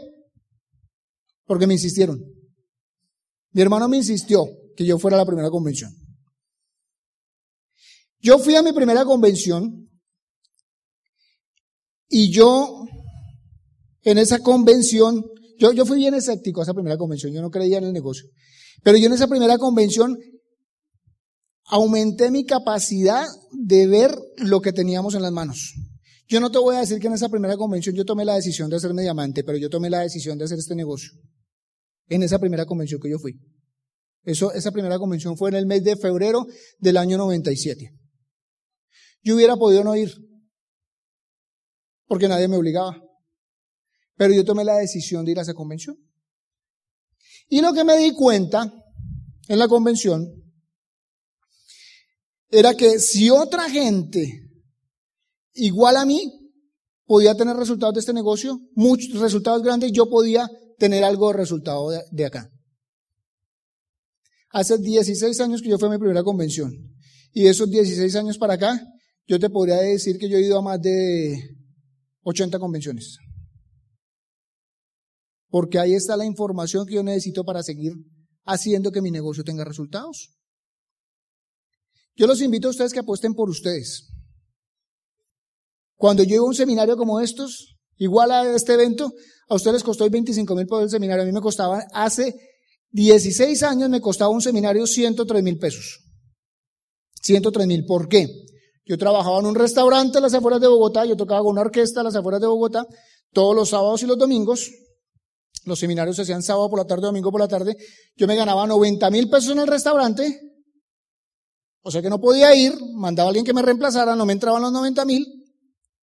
Porque 1.46 1.67
me 1.67 1.72
insistieron. 1.72 2.22
Mi 3.52 3.62
hermano 3.62 3.88
me 3.88 3.96
insistió 3.96 4.46
que 4.76 4.84
yo 4.84 4.98
fuera 4.98 5.17
a 5.17 5.20
la 5.20 5.26
primera 5.26 5.48
convención. 5.48 5.90
Yo 8.20 8.38
fui 8.38 8.56
a 8.56 8.62
mi 8.62 8.74
primera 8.74 9.06
convención 9.06 9.88
y 12.10 12.31
yo 12.31 12.84
en 14.02 14.19
esa 14.19 14.40
convención 14.40 15.31
yo, 15.58 15.87
fui 15.87 15.99
bien 15.99 16.15
escéptico 16.15 16.61
a 16.61 16.65
esa 16.65 16.75
primera 16.75 16.96
convención, 16.96 17.32
yo 17.32 17.43
no 17.43 17.51
creía 17.51 17.79
en 17.79 17.84
el 17.84 17.93
negocio. 17.93 18.29
Pero 18.82 18.99
yo 18.99 19.06
en 19.06 19.13
esa 19.13 19.29
primera 19.29 19.58
convención 19.58 20.17
aumenté 21.67 22.31
mi 22.31 22.44
capacidad 22.44 23.27
de 23.53 23.87
ver 23.87 24.15
lo 24.39 24.61
que 24.61 24.73
teníamos 24.73 25.15
en 25.15 25.23
las 25.23 25.32
manos. 25.32 25.75
Yo 26.27 26.41
no 26.41 26.51
te 26.51 26.58
voy 26.58 26.77
a 26.77 26.81
decir 26.81 26.99
que 26.99 27.06
en 27.06 27.15
esa 27.15 27.29
primera 27.29 27.56
convención 27.56 27.94
yo 27.94 28.05
tomé 28.05 28.25
la 28.25 28.34
decisión 28.34 28.70
de 28.70 28.77
hacerme 28.77 29.03
diamante, 29.03 29.44
pero 29.44 29.58
yo 29.58 29.69
tomé 29.69 29.91
la 29.91 30.01
decisión 30.01 30.39
de 30.39 30.44
hacer 30.44 30.58
este 30.58 30.75
negocio. 30.75 31.11
En 32.08 32.23
esa 32.23 32.39
primera 32.39 32.67
convención 32.67 33.01
que 33.01 33.11
yo 33.11 33.19
fui. 33.19 33.39
Esa 34.25 34.73
primera 34.73 34.99
convención 34.99 35.37
fue 35.37 35.51
en 35.51 35.56
el 35.56 35.67
mes 35.67 35.84
de 35.84 35.96
febrero 35.96 36.46
del 36.79 36.96
año 36.96 37.19
97. 37.19 37.91
Yo 39.23 39.37
hubiera 39.37 39.56
podido 39.56 39.84
no 39.84 39.94
ir, 39.96 40.13
porque 42.06 42.29
nadie 42.29 42.49
me 42.49 42.56
obligaba. 42.56 43.04
Pero 44.16 44.32
yo 44.32 44.44
tomé 44.44 44.64
la 44.64 44.76
decisión 44.76 45.24
de 45.24 45.32
ir 45.32 45.38
a 45.38 45.42
esa 45.42 45.54
convención. 45.54 45.96
Y 47.48 47.60
lo 47.60 47.72
que 47.72 47.84
me 47.84 47.96
di 47.98 48.12
cuenta 48.12 48.72
en 49.48 49.58
la 49.58 49.68
convención 49.68 50.26
era 52.50 52.74
que 52.74 52.98
si 52.98 53.30
otra 53.30 53.68
gente 53.68 54.50
igual 55.54 55.96
a 55.96 56.06
mí 56.06 56.32
podía 57.04 57.34
tener 57.34 57.56
resultados 57.56 57.94
de 57.94 58.00
este 58.00 58.12
negocio, 58.12 58.58
muchos 58.74 59.20
resultados 59.20 59.62
grandes, 59.62 59.92
yo 59.92 60.08
podía 60.08 60.48
tener 60.78 61.04
algo 61.04 61.28
de 61.28 61.34
resultado 61.34 61.90
de, 62.10 62.24
acá. 62.24 62.50
Hace 64.50 64.78
16 64.78 65.40
años 65.40 65.60
que 65.60 65.68
yo 65.68 65.78
fui 65.78 65.88
a 65.88 65.92
mi 65.92 65.98
primera 65.98 66.22
convención. 66.22 66.72
Y 67.32 67.46
esos 67.46 67.68
16 67.68 68.14
años 68.16 68.38
para 68.38 68.54
acá, 68.54 68.80
yo 69.26 69.38
te 69.40 69.50
podría 69.50 69.76
decir 69.76 70.18
que 70.18 70.28
yo 70.28 70.38
he 70.38 70.42
ido 70.42 70.58
a 70.58 70.62
más 70.62 70.80
de 70.80 71.56
80 72.22 72.58
convenciones 72.60 73.18
porque 75.55 75.79
ahí 75.79 75.94
está 75.94 76.17
la 76.17 76.25
información 76.25 76.84
que 76.84 76.94
yo 76.94 77.05
necesito 77.05 77.44
para 77.44 77.63
seguir 77.63 77.93
haciendo 78.44 78.91
que 78.91 79.01
mi 79.01 79.13
negocio 79.13 79.44
tenga 79.44 79.63
resultados. 79.63 80.34
Yo 82.17 82.27
los 82.27 82.41
invito 82.41 82.67
a 82.67 82.73
ustedes 82.73 82.93
que 82.93 82.99
apuesten 82.99 83.34
por 83.34 83.49
ustedes. 83.49 84.08
Cuando 85.94 86.25
yo 86.25 86.34
iba 86.34 86.44
a 86.44 86.49
un 86.49 86.56
seminario 86.56 86.96
como 86.96 87.20
estos, 87.20 87.77
Igual 87.96 88.32
a 88.32 88.56
este 88.56 88.75
evento, 88.75 89.13
a 89.49 89.55
ustedes 89.55 89.75
les 89.75 89.84
costó 89.84 90.11
25 90.11 90.56
mil 90.56 90.67
por 90.67 90.82
el 90.82 90.91
seminario, 90.91 91.23
a 91.23 91.27
mí 91.27 91.31
me 91.31 91.41
costaba, 91.41 91.84
hace 91.93 92.34
16 92.91 93.63
años 93.63 93.89
me 93.89 94.01
costaba 94.01 94.31
un 94.31 94.43
seminario 94.43 94.84
103 94.84 95.41
mil 95.41 95.56
pesos. 95.58 96.01
103 97.23 97.69
mil, 97.69 97.84
¿por 97.84 98.08
qué? 98.08 98.27
Yo 98.84 98.99
trabajaba 98.99 99.39
en 99.39 99.46
un 99.46 99.55
restaurante 99.55 100.19
a 100.19 100.20
las 100.20 100.34
afueras 100.34 100.61
de 100.61 100.67
Bogotá, 100.67 101.05
yo 101.05 101.17
tocaba 101.17 101.43
con 101.43 101.53
una 101.53 101.61
orquesta 101.61 102.01
a 102.01 102.03
las 102.03 102.17
afueras 102.17 102.41
de 102.41 102.49
Bogotá, 102.49 102.84
todos 103.32 103.55
los 103.55 103.69
sábados 103.69 104.03
y 104.03 104.06
los 104.06 104.19
domingos, 104.19 104.69
los 105.64 105.78
seminarios 105.78 106.16
se 106.16 106.22
hacían 106.22 106.42
sábado 106.42 106.68
por 106.68 106.78
la 106.78 106.86
tarde, 106.86 107.06
domingo 107.06 107.30
por 107.30 107.40
la 107.40 107.48
tarde, 107.48 107.76
yo 108.16 108.26
me 108.26 108.36
ganaba 108.36 108.66
90 108.66 109.10
mil 109.10 109.28
pesos 109.28 109.52
en 109.52 109.58
el 109.58 109.66
restaurante, 109.66 110.40
o 111.82 111.90
sea 111.90 112.02
que 112.02 112.10
no 112.10 112.20
podía 112.20 112.54
ir, 112.54 112.72
mandaba 112.94 113.28
a 113.28 113.30
alguien 113.30 113.44
que 113.44 113.52
me 113.52 113.62
reemplazara, 113.62 114.16
no 114.16 114.26
me 114.26 114.32
entraban 114.32 114.62
los 114.62 114.72
90 114.72 115.04
mil, 115.04 115.26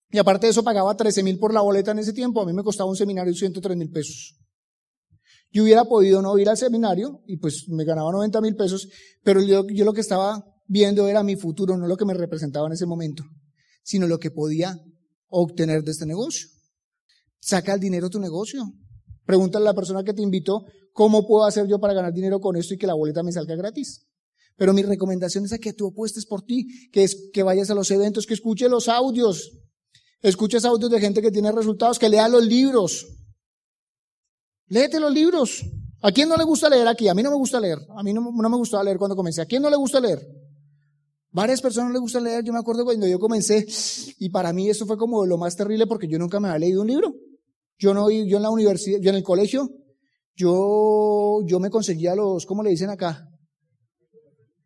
y 0.10 0.18
aparte 0.18 0.48
de 0.48 0.52
eso 0.52 0.64
pagaba 0.64 0.96
13 0.96 1.24
mil 1.24 1.40
por 1.40 1.54
la 1.54 1.62
boleta 1.62 1.92
en 1.92 2.00
ese 2.00 2.14
tiempo, 2.14 2.42
a 2.42 2.46
mí 2.46 2.54
me 2.54 2.64
costaba 2.64 2.90
un 2.90 2.96
seminario 2.96 3.34
103 3.34 3.78
mil 3.78 3.90
pesos. 3.90 4.38
Yo 5.52 5.64
hubiera 5.64 5.86
podido 5.86 6.22
no 6.22 6.38
ir 6.38 6.50
al 6.50 6.58
seminario 6.58 7.22
y 7.28 7.38
pues 7.38 7.66
me 7.68 7.84
ganaba 7.84 8.12
90 8.12 8.42
mil 8.42 8.56
pesos, 8.56 8.88
pero 9.24 9.42
yo, 9.42 9.66
yo 9.68 9.84
lo 9.84 9.94
que 9.94 10.02
estaba 10.02 10.44
viendo 10.68 11.08
era 11.08 11.24
mi 11.24 11.36
futuro, 11.36 11.78
no 11.78 11.88
lo 11.88 11.98
que 11.98 12.06
me 12.06 12.14
representaba 12.14 12.68
en 12.68 12.74
ese 12.74 12.86
momento, 12.86 13.24
sino 13.84 14.08
lo 14.08 14.18
que 14.18 14.32
podía 14.32 14.78
obtener 15.28 15.84
de 15.84 15.92
este 15.92 16.06
negocio. 16.06 16.48
Saca 17.40 17.74
el 17.74 17.80
dinero 17.80 18.08
de 18.08 18.12
tu 18.12 18.20
negocio. 18.20 18.64
Pregúntale 19.32 19.64
a 19.64 19.72
la 19.72 19.74
persona 19.74 20.04
que 20.04 20.14
te 20.14 20.22
invitó, 20.22 20.66
¿cómo 20.92 21.26
puedo 21.26 21.46
hacer 21.46 21.66
yo 21.66 21.80
para 21.80 21.94
ganar 21.94 22.12
dinero 22.12 22.42
con 22.42 22.58
esto 22.58 22.74
y 22.74 22.78
que 22.78 22.86
la 22.86 22.96
boleta 22.96 23.24
me 23.24 23.32
salga 23.32 23.56
gratis? 23.56 24.06
Pero 24.58 24.74
mi 24.74 24.84
recomendación 24.84 25.46
es 25.46 25.54
a 25.54 25.58
que 25.58 25.72
tú 25.72 25.88
apuestes 25.88 26.26
por 26.26 26.42
ti, 26.42 26.90
que, 26.92 27.06
es, 27.06 27.30
que 27.32 27.42
vayas 27.42 27.70
a 27.70 27.74
los 27.74 27.90
eventos, 27.92 28.26
que 28.26 28.34
escuches 28.34 28.70
los 28.70 28.90
audios, 28.90 29.54
escuches 30.22 30.66
audios 30.66 30.92
de 30.92 31.00
gente 31.00 31.22
que 31.22 31.32
tiene 31.32 31.50
resultados, 31.54 31.98
que 31.98 32.10
lea 32.10 32.28
los 32.28 32.46
libros. 32.46 33.08
Léete 34.68 35.00
los 35.00 35.14
libros. 35.14 35.64
¿A 36.02 36.12
quién 36.12 36.28
no 36.28 36.36
le 36.36 36.44
gusta 36.44 36.68
leer 36.68 36.90
aquí? 36.90 37.08
A 37.08 37.14
mí 37.14 37.24
no 37.24 37.30
me 37.30 37.38
gusta 37.38 37.58
leer. 37.62 37.80
A 37.96 38.04
mí 38.04 38.12
no, 38.12 38.34
me 38.34 38.58
gustaba 38.58 38.84
leer 38.84 38.98
cuando 38.98 39.16
comencé. 39.16 39.42
¿A 39.42 39.46
quién 39.46 39.62
no 39.62 39.70
le 39.70 39.78
gusta 39.78 40.02
leer? 40.02 40.28
Varias 41.30 41.62
personas 41.62 41.88
no 41.88 41.94
les 41.94 42.02
gusta 42.02 42.20
leer. 42.20 42.44
Yo 42.44 42.52
me 42.52 42.60
acuerdo 42.60 42.84
cuando 42.84 43.08
yo 43.08 43.18
comencé 43.18 43.66
y 44.20 44.28
para 44.28 44.52
mí 44.52 44.70
eso 44.70 44.86
fue 44.86 44.98
como 44.98 45.26
lo 45.26 45.38
más 45.38 45.56
terrible 45.56 45.88
porque 45.88 46.10
yo 46.10 46.20
nunca 46.20 46.42
me 46.42 46.50
había 46.50 46.60
leído 46.60 46.82
un 46.82 46.88
libro. 46.90 47.16
Yo 47.82 47.96
no, 47.96 48.12
yo 48.12 48.38
en 48.38 48.44
la 48.44 48.52
universidad, 48.52 49.00
yo 49.02 49.10
en 49.10 49.16
el 49.16 49.24
colegio, 49.24 49.68
yo, 50.36 51.40
yo 51.48 51.60
me 51.60 51.72
conseguía 51.72 52.14
los, 52.14 52.46
¿cómo 52.46 52.62
le 52.62 52.70
dicen 52.70 52.92
acá? 52.92 53.28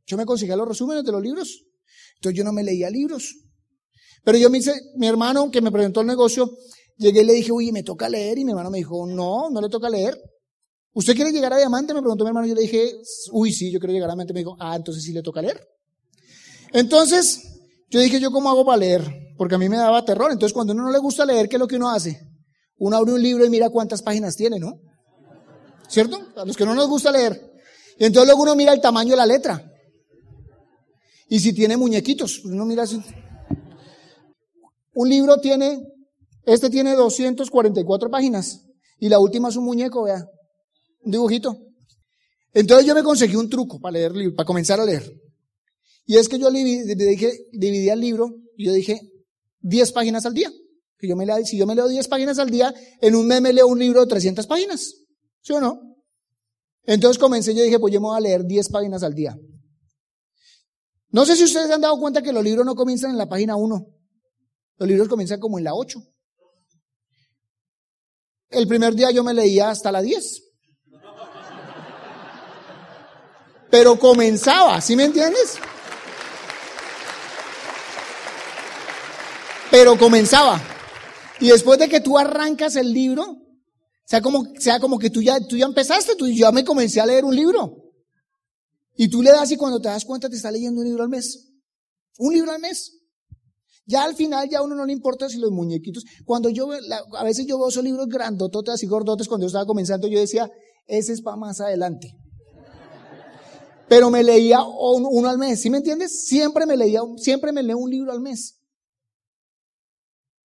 Yo 0.05 0.17
me 0.17 0.25
conseguía 0.25 0.57
los 0.57 0.67
resúmenes 0.67 1.05
de 1.05 1.13
los 1.13 1.21
libros. 1.21 1.63
Entonces 2.15 2.37
yo 2.37 2.43
no 2.43 2.51
me 2.51 2.61
leía 2.61 2.89
libros. 2.89 3.33
Pero 4.25 4.37
yo 4.37 4.49
me 4.49 4.57
hice, 4.57 4.73
mi 4.97 5.07
hermano 5.07 5.49
que 5.49 5.61
me 5.61 5.71
presentó 5.71 6.01
el 6.01 6.07
negocio, 6.07 6.57
llegué 6.97 7.21
y 7.21 7.23
le 7.23 7.31
dije, 7.31 7.53
uy, 7.53 7.71
me 7.71 7.83
toca 7.83 8.09
leer. 8.09 8.37
Y 8.37 8.43
mi 8.43 8.51
hermano 8.51 8.69
me 8.69 8.79
dijo, 8.79 9.07
no, 9.07 9.49
no 9.49 9.61
le 9.61 9.69
toca 9.69 9.89
leer. 9.89 10.21
¿Usted 10.91 11.15
quiere 11.15 11.31
llegar 11.31 11.53
a 11.53 11.57
diamante? 11.57 11.93
Me 11.93 12.01
preguntó 12.01 12.25
mi 12.25 12.31
hermano. 12.31 12.47
Yo 12.47 12.55
le 12.55 12.63
dije, 12.63 12.97
uy, 13.31 13.53
sí, 13.53 13.71
yo 13.71 13.79
quiero 13.79 13.93
llegar 13.93 14.09
a 14.09 14.11
diamante. 14.11 14.33
Me 14.33 14.41
dijo, 14.41 14.57
ah, 14.59 14.75
entonces 14.75 15.01
sí 15.01 15.13
le 15.13 15.21
toca 15.21 15.41
leer. 15.41 15.65
Entonces, 16.73 17.41
yo 17.89 18.01
dije, 18.01 18.19
¿yo 18.19 18.29
cómo 18.29 18.49
hago 18.49 18.65
para 18.65 18.79
leer? 18.79 19.33
Porque 19.37 19.55
a 19.55 19.57
mí 19.57 19.69
me 19.69 19.77
daba 19.77 20.03
terror. 20.03 20.33
Entonces, 20.33 20.53
cuando 20.53 20.73
uno 20.73 20.83
no 20.83 20.91
le 20.91 20.99
gusta 20.99 21.25
leer, 21.25 21.47
¿qué 21.47 21.55
es 21.55 21.59
lo 21.61 21.67
que 21.67 21.77
uno 21.77 21.89
hace? 21.89 22.19
Uno 22.77 22.97
abre 22.97 23.13
un 23.13 23.21
libro 23.21 23.45
y 23.45 23.49
mira 23.49 23.69
cuántas 23.69 24.01
páginas 24.01 24.35
tiene, 24.35 24.59
¿no? 24.59 24.79
¿Cierto? 25.87 26.19
A 26.35 26.45
los 26.45 26.57
que 26.57 26.65
no 26.65 26.75
nos 26.75 26.89
gusta 26.89 27.11
leer. 27.11 27.53
Y 27.97 28.05
entonces 28.05 28.27
luego 28.27 28.43
uno 28.43 28.55
mira 28.55 28.73
el 28.73 28.81
tamaño 28.81 29.11
de 29.11 29.17
la 29.17 29.25
letra. 29.25 29.71
Y 31.29 31.39
si 31.39 31.53
tiene 31.53 31.77
muñequitos, 31.77 32.39
pues 32.41 32.53
uno 32.53 32.65
mira 32.65 32.83
así. 32.83 33.01
Un 34.93 35.09
libro 35.09 35.37
tiene, 35.39 35.81
este 36.45 36.69
tiene 36.69 36.93
244 36.95 38.09
páginas. 38.09 38.61
Y 38.99 39.09
la 39.09 39.19
última 39.19 39.49
es 39.49 39.55
un 39.55 39.65
muñeco, 39.65 40.03
vea. 40.03 40.25
Un 41.01 41.11
dibujito. 41.11 41.57
Entonces 42.53 42.87
yo 42.87 42.95
me 42.95 43.03
conseguí 43.03 43.35
un 43.35 43.49
truco 43.49 43.79
para 43.79 43.93
leer, 43.93 44.13
para 44.35 44.45
comenzar 44.45 44.79
a 44.79 44.85
leer. 44.85 45.03
Y 46.05 46.17
es 46.17 46.29
que 46.29 46.37
yo 46.37 46.51
dije, 46.51 47.47
dividía 47.51 47.93
el 47.93 47.99
libro 47.99 48.35
y 48.55 48.65
yo 48.65 48.73
dije 48.73 49.01
10 49.61 49.91
páginas 49.91 50.25
al 50.25 50.33
día. 50.33 50.51
Yo 51.07 51.15
me 51.15 51.25
leo, 51.25 51.43
si 51.45 51.57
yo 51.57 51.65
me 51.65 51.75
leo 51.75 51.87
10 51.87 52.07
páginas 52.07 52.39
al 52.39 52.49
día, 52.49 52.73
en 53.01 53.15
un 53.15 53.27
mes 53.27 53.41
me 53.41 53.53
leo 53.53 53.67
un 53.67 53.79
libro 53.79 54.01
de 54.01 54.07
300 54.07 54.47
páginas. 54.47 54.93
¿Sí 55.41 55.53
o 55.53 55.59
no? 55.59 55.79
Entonces 56.83 57.17
comencé, 57.17 57.53
yo 57.55 57.63
dije, 57.63 57.79
pues 57.79 57.93
yo 57.93 57.99
me 57.99 58.07
voy 58.07 58.17
a 58.17 58.21
leer 58.21 58.45
10 58.45 58.69
páginas 58.69 59.03
al 59.03 59.13
día. 59.13 59.37
No 61.09 61.25
sé 61.25 61.35
si 61.35 61.43
ustedes 61.43 61.67
se 61.67 61.73
han 61.73 61.81
dado 61.81 61.99
cuenta 61.99 62.21
que 62.21 62.33
los 62.33 62.43
libros 62.43 62.65
no 62.65 62.75
comienzan 62.75 63.11
en 63.11 63.17
la 63.17 63.27
página 63.27 63.55
1. 63.55 63.85
Los 64.77 64.89
libros 64.89 65.07
comienzan 65.07 65.39
como 65.39 65.57
en 65.57 65.63
la 65.63 65.73
8. 65.73 65.99
El 68.49 68.67
primer 68.67 68.93
día 68.93 69.11
yo 69.11 69.23
me 69.23 69.33
leía 69.33 69.69
hasta 69.69 69.91
la 69.91 70.01
10. 70.01 70.43
Pero 73.71 73.97
comenzaba, 73.97 74.79
¿sí 74.81 74.95
me 74.95 75.05
entiendes? 75.05 75.59
pero 79.75 79.97
comenzaba. 79.97 80.61
Y 81.39 81.49
después 81.49 81.79
de 81.79 81.89
que 81.89 81.99
tú 81.99 82.17
arrancas 82.17 82.75
el 82.75 82.93
libro, 82.93 83.37
sea 84.05 84.21
como, 84.21 84.45
sea 84.57 84.79
como 84.79 84.99
que 84.99 85.09
tú 85.09 85.21
ya, 85.21 85.39
tú 85.39 85.57
ya 85.57 85.65
empezaste, 85.65 86.15
tú 86.15 86.27
ya 86.27 86.51
me 86.51 86.63
comencé 86.63 87.01
a 87.01 87.05
leer 87.05 87.25
un 87.25 87.35
libro. 87.35 87.85
Y 88.95 89.09
tú 89.09 89.21
le 89.21 89.31
das 89.31 89.51
y 89.51 89.57
cuando 89.57 89.81
te 89.81 89.89
das 89.89 90.05
cuenta 90.05 90.29
te 90.29 90.35
está 90.35 90.51
leyendo 90.51 90.81
un 90.81 90.87
libro 90.87 91.03
al 91.03 91.09
mes. 91.09 91.51
Un 92.17 92.33
libro 92.33 92.51
al 92.51 92.61
mes. 92.61 92.93
Ya 93.85 94.03
al 94.03 94.15
final 94.15 94.49
ya 94.49 94.59
a 94.59 94.63
uno 94.63 94.75
no 94.75 94.85
le 94.85 94.93
importa 94.93 95.29
si 95.29 95.37
los 95.37 95.51
muñequitos. 95.51 96.03
Cuando 96.23 96.49
yo, 96.49 96.69
a 96.71 97.23
veces 97.23 97.45
yo 97.45 97.57
veo 97.57 97.67
esos 97.67 97.83
libros 97.83 98.07
grandototes 98.07 98.73
así 98.73 98.87
gordotes 98.87 99.27
cuando 99.27 99.43
yo 99.43 99.47
estaba 99.47 99.65
comenzando, 99.65 100.07
yo 100.07 100.19
decía, 100.19 100.49
ese 100.87 101.13
es 101.13 101.21
para 101.21 101.37
más 101.37 101.59
adelante. 101.59 102.15
Pero 103.87 104.09
me 104.09 104.23
leía 104.23 104.63
uno 104.63 105.29
al 105.29 105.37
mes, 105.37 105.61
¿sí 105.61 105.69
me 105.69 105.77
entiendes? 105.77 106.25
Siempre 106.25 106.65
me 106.65 106.75
leía, 106.75 107.01
siempre 107.17 107.51
me 107.51 107.61
leo 107.61 107.77
un 107.77 107.91
libro 107.91 108.11
al 108.11 108.21
mes. 108.21 108.59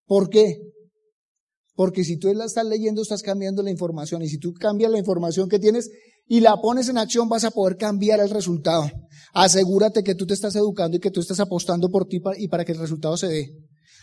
¿Por 0.07 0.29
qué? 0.29 0.61
Porque 1.81 2.05
si 2.05 2.19
tú 2.19 2.31
la 2.35 2.45
estás 2.45 2.67
leyendo, 2.67 3.01
estás 3.01 3.23
cambiando 3.23 3.63
la 3.63 3.71
información. 3.71 4.21
Y 4.21 4.29
si 4.29 4.37
tú 4.37 4.53
cambias 4.53 4.91
la 4.91 4.99
información 4.99 5.49
que 5.49 5.59
tienes 5.59 5.91
y 6.27 6.41
la 6.41 6.61
pones 6.61 6.91
en 6.91 6.99
acción, 6.99 7.27
vas 7.31 7.45
a 7.45 7.53
poder 7.53 7.79
cambiar 7.79 8.21
el 8.21 8.29
resultado. 8.29 8.85
Asegúrate 9.33 10.05
que 10.05 10.15
tú 10.15 10.27
te 10.27 10.35
estás 10.35 10.55
educando 10.57 10.99
y 10.99 11.01
que 11.01 11.11
tú 11.11 11.21
estás 11.21 11.41
apostando 11.41 11.89
por 11.89 12.07
ti 12.07 12.21
y 12.37 12.49
para 12.49 12.67
que 12.67 12.73
el 12.73 12.79
resultado 12.79 13.17
se 13.17 13.29
dé. 13.29 13.57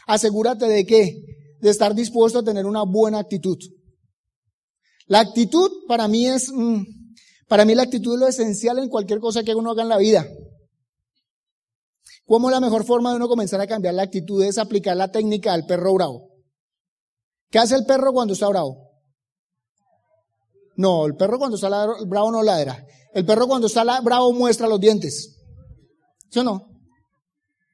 Asegúrate 0.07 0.65
de 0.65 0.87
qué? 0.87 1.21
De 1.61 1.69
estar 1.69 1.93
dispuesto 1.93 2.39
a 2.39 2.43
tener 2.43 2.65
una 2.65 2.81
buena 2.81 3.19
actitud. 3.19 3.59
La 5.05 5.19
actitud 5.19 5.69
para 5.87 6.07
mí 6.07 6.25
es, 6.25 6.51
mm, 6.51 6.81
para 7.47 7.63
mí 7.63 7.75
la 7.75 7.83
actitud 7.83 8.15
es 8.15 8.19
lo 8.19 8.27
esencial 8.27 8.79
en 8.79 8.89
cualquier 8.89 9.19
cosa 9.19 9.43
que 9.43 9.53
uno 9.53 9.69
haga 9.69 9.83
en 9.83 9.89
la 9.89 9.99
vida. 9.99 10.27
¿Cómo 12.25 12.49
la 12.49 12.59
mejor 12.59 12.85
forma 12.85 13.11
de 13.11 13.17
uno 13.17 13.27
comenzar 13.27 13.61
a 13.61 13.67
cambiar 13.67 13.93
la 13.93 14.01
actitud 14.01 14.43
es 14.43 14.57
aplicar 14.57 14.97
la 14.97 15.11
técnica 15.11 15.53
al 15.53 15.67
perro 15.67 15.93
bravo? 15.93 16.26
¿Qué 17.49 17.59
hace 17.59 17.75
el 17.75 17.85
perro 17.85 18.13
cuando 18.13 18.33
está 18.33 18.47
bravo? 18.49 18.87
No, 20.75 21.05
el 21.05 21.15
perro 21.15 21.39
cuando 21.39 21.55
está 21.55 21.69
bravo 22.05 22.31
no 22.31 22.43
ladra. 22.43 22.85
El 23.13 23.25
perro 23.25 23.47
cuando 23.47 23.67
está 23.67 23.83
bravo 24.01 24.31
muestra 24.33 24.67
los 24.67 24.79
dientes. 24.79 25.37
¿Sí 26.29 26.43
no? 26.43 26.61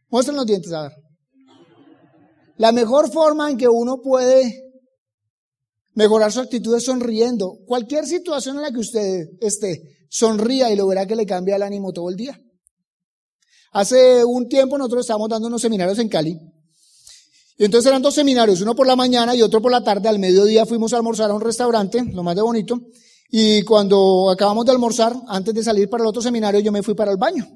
Muestren 0.10 0.38
los 0.38 0.46
dientes, 0.46 0.72
a 0.72 0.84
ver. 0.84 0.92
La 2.58 2.72
mejor 2.72 3.12
forma 3.12 3.50
en 3.50 3.58
que 3.58 3.68
uno 3.68 4.00
puede 4.02 4.64
mejorar 5.96 6.32
su 6.32 6.40
actitud 6.40 6.76
es 6.78 6.86
sonriendo. 6.86 7.58
Cualquier 7.66 8.06
situación 8.06 8.58
en 8.58 8.62
la 8.62 8.72
que 8.72 8.80
usted 8.80 9.26
esté, 9.42 9.82
sonría 10.10 10.72
y 10.72 10.76
lo 10.76 10.88
verá 10.88 11.06
que 11.06 11.16
le 11.16 11.26
cambia 11.26 11.56
el 11.56 11.64
ánimo 11.64 11.92
todo 11.92 12.10
el 12.10 12.16
día. 12.16 12.40
Hace 13.72 14.24
un 14.24 14.48
tiempo 14.48 14.78
nosotros 14.78 15.02
estábamos 15.02 15.30
dando 15.30 15.48
unos 15.48 15.62
seminarios 15.62 15.98
en 15.98 16.10
Cali. 16.10 16.40
Y 17.58 17.66
entonces 17.66 17.88
eran 17.88 18.02
dos 18.02 18.16
seminarios, 18.16 18.62
uno 18.62 18.76
por 18.76 18.88
la 18.88 18.96
mañana 18.96 19.36
y 19.36 19.42
otro 19.42 19.62
por 19.62 19.72
la 19.72 19.84
tarde. 19.84 20.10
Al 20.10 20.20
mediodía 20.20 20.66
fuimos 20.66 20.94
a 20.94 20.98
almorzar 20.98 21.30
a 21.30 21.34
un 21.34 21.42
restaurante, 21.42 22.04
lo 22.04 22.24
más 22.24 22.36
de 22.36 22.42
bonito. 22.42 22.80
Y 23.30 23.64
cuando 23.64 24.30
acabamos 24.30 24.66
de 24.66 24.72
almorzar, 24.72 25.16
antes 25.28 25.54
de 25.54 25.64
salir 25.64 25.90
para 25.90 26.04
el 26.04 26.08
otro 26.08 26.22
seminario, 26.22 26.60
yo 26.60 26.72
me 26.72 26.84
fui 26.84 26.94
para 26.94 27.12
el 27.12 27.18
baño. 27.18 27.48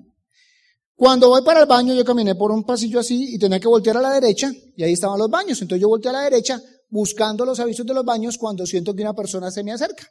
Cuando 0.95 1.29
voy 1.29 1.43
para 1.43 1.61
el 1.61 1.67
baño, 1.67 1.93
yo 1.93 2.03
caminé 2.03 2.33
por 2.33 2.51
un 2.51 2.63
pasillo 2.63 2.99
así 2.99 3.35
y 3.35 3.37
tenía 3.37 3.59
que 3.59 3.67
voltear 3.67 3.97
a 3.97 4.01
la 4.01 4.11
derecha 4.11 4.51
y 4.75 4.83
ahí 4.83 4.93
estaban 4.93 5.19
los 5.19 5.29
baños. 5.29 5.61
Entonces 5.61 5.81
yo 5.81 5.87
volteé 5.87 6.09
a 6.09 6.13
la 6.13 6.21
derecha 6.21 6.59
buscando 6.89 7.45
los 7.45 7.59
avisos 7.59 7.85
de 7.85 7.93
los 7.93 8.03
baños 8.03 8.37
cuando 8.37 8.65
siento 8.65 8.95
que 8.95 9.03
una 9.03 9.13
persona 9.13 9.51
se 9.51 9.63
me 9.63 9.71
acerca. 9.71 10.07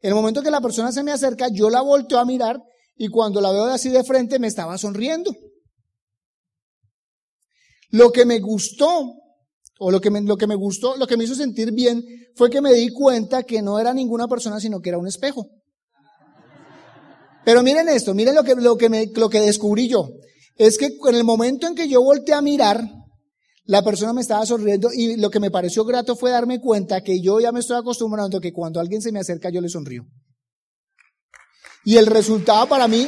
En 0.00 0.08
el 0.08 0.14
momento 0.14 0.42
que 0.42 0.50
la 0.50 0.60
persona 0.60 0.90
se 0.92 1.02
me 1.02 1.12
acerca, 1.12 1.48
yo 1.48 1.70
la 1.70 1.82
volteo 1.82 2.18
a 2.18 2.24
mirar 2.24 2.60
y 2.96 3.08
cuando 3.08 3.40
la 3.40 3.52
veo 3.52 3.64
así 3.64 3.90
de 3.90 4.02
frente 4.02 4.38
me 4.38 4.46
estaba 4.46 4.76
sonriendo. 4.78 5.30
Lo 7.90 8.10
que 8.12 8.24
me 8.24 8.40
gustó, 8.40 9.14
o 9.78 9.90
lo 9.90 10.00
que 10.00 10.10
me, 10.10 10.20
lo 10.22 10.36
que 10.36 10.46
me 10.46 10.54
gustó, 10.54 10.96
lo 10.96 11.06
que 11.06 11.16
me 11.16 11.24
hizo 11.24 11.34
sentir 11.34 11.72
bien, 11.72 12.04
fue 12.34 12.50
que 12.50 12.60
me 12.60 12.72
di 12.72 12.90
cuenta 12.90 13.42
que 13.42 13.62
no 13.62 13.78
era 13.78 13.92
ninguna 13.92 14.28
persona, 14.28 14.60
sino 14.60 14.80
que 14.80 14.90
era 14.90 14.98
un 14.98 15.06
espejo. 15.06 15.48
Pero 17.44 17.62
miren 17.62 17.88
esto, 17.88 18.14
miren 18.14 18.34
lo 18.34 18.44
que, 18.44 18.54
lo 18.54 18.76
que, 18.76 18.88
me, 18.88 19.06
lo 19.14 19.28
que 19.28 19.40
descubrí 19.40 19.88
yo. 19.88 20.10
Es 20.56 20.76
que 20.76 20.86
en 21.08 21.14
el 21.14 21.24
momento 21.24 21.66
en 21.66 21.74
que 21.74 21.88
yo 21.88 22.02
volteé 22.02 22.34
a 22.34 22.42
mirar, 22.42 22.82
La 23.70 23.82
persona 23.82 24.12
me 24.12 24.20
estaba 24.20 24.44
sonriendo 24.44 24.88
y 24.92 25.16
lo 25.16 25.30
que 25.30 25.38
me 25.38 25.50
pareció 25.52 25.84
grato 25.84 26.16
fue 26.16 26.32
darme 26.32 26.60
cuenta 26.60 27.02
que 27.02 27.20
yo 27.20 27.38
ya 27.38 27.52
me 27.52 27.60
estoy 27.60 27.78
acostumbrando 27.78 28.40
que 28.40 28.52
cuando 28.52 28.80
alguien 28.80 29.00
se 29.00 29.12
me 29.12 29.20
acerca 29.20 29.48
yo 29.48 29.60
le 29.60 29.68
sonrío. 29.68 30.06
Y 31.84 31.96
el 31.96 32.06
resultado 32.06 32.66
para 32.66 32.88
mí, 32.88 33.06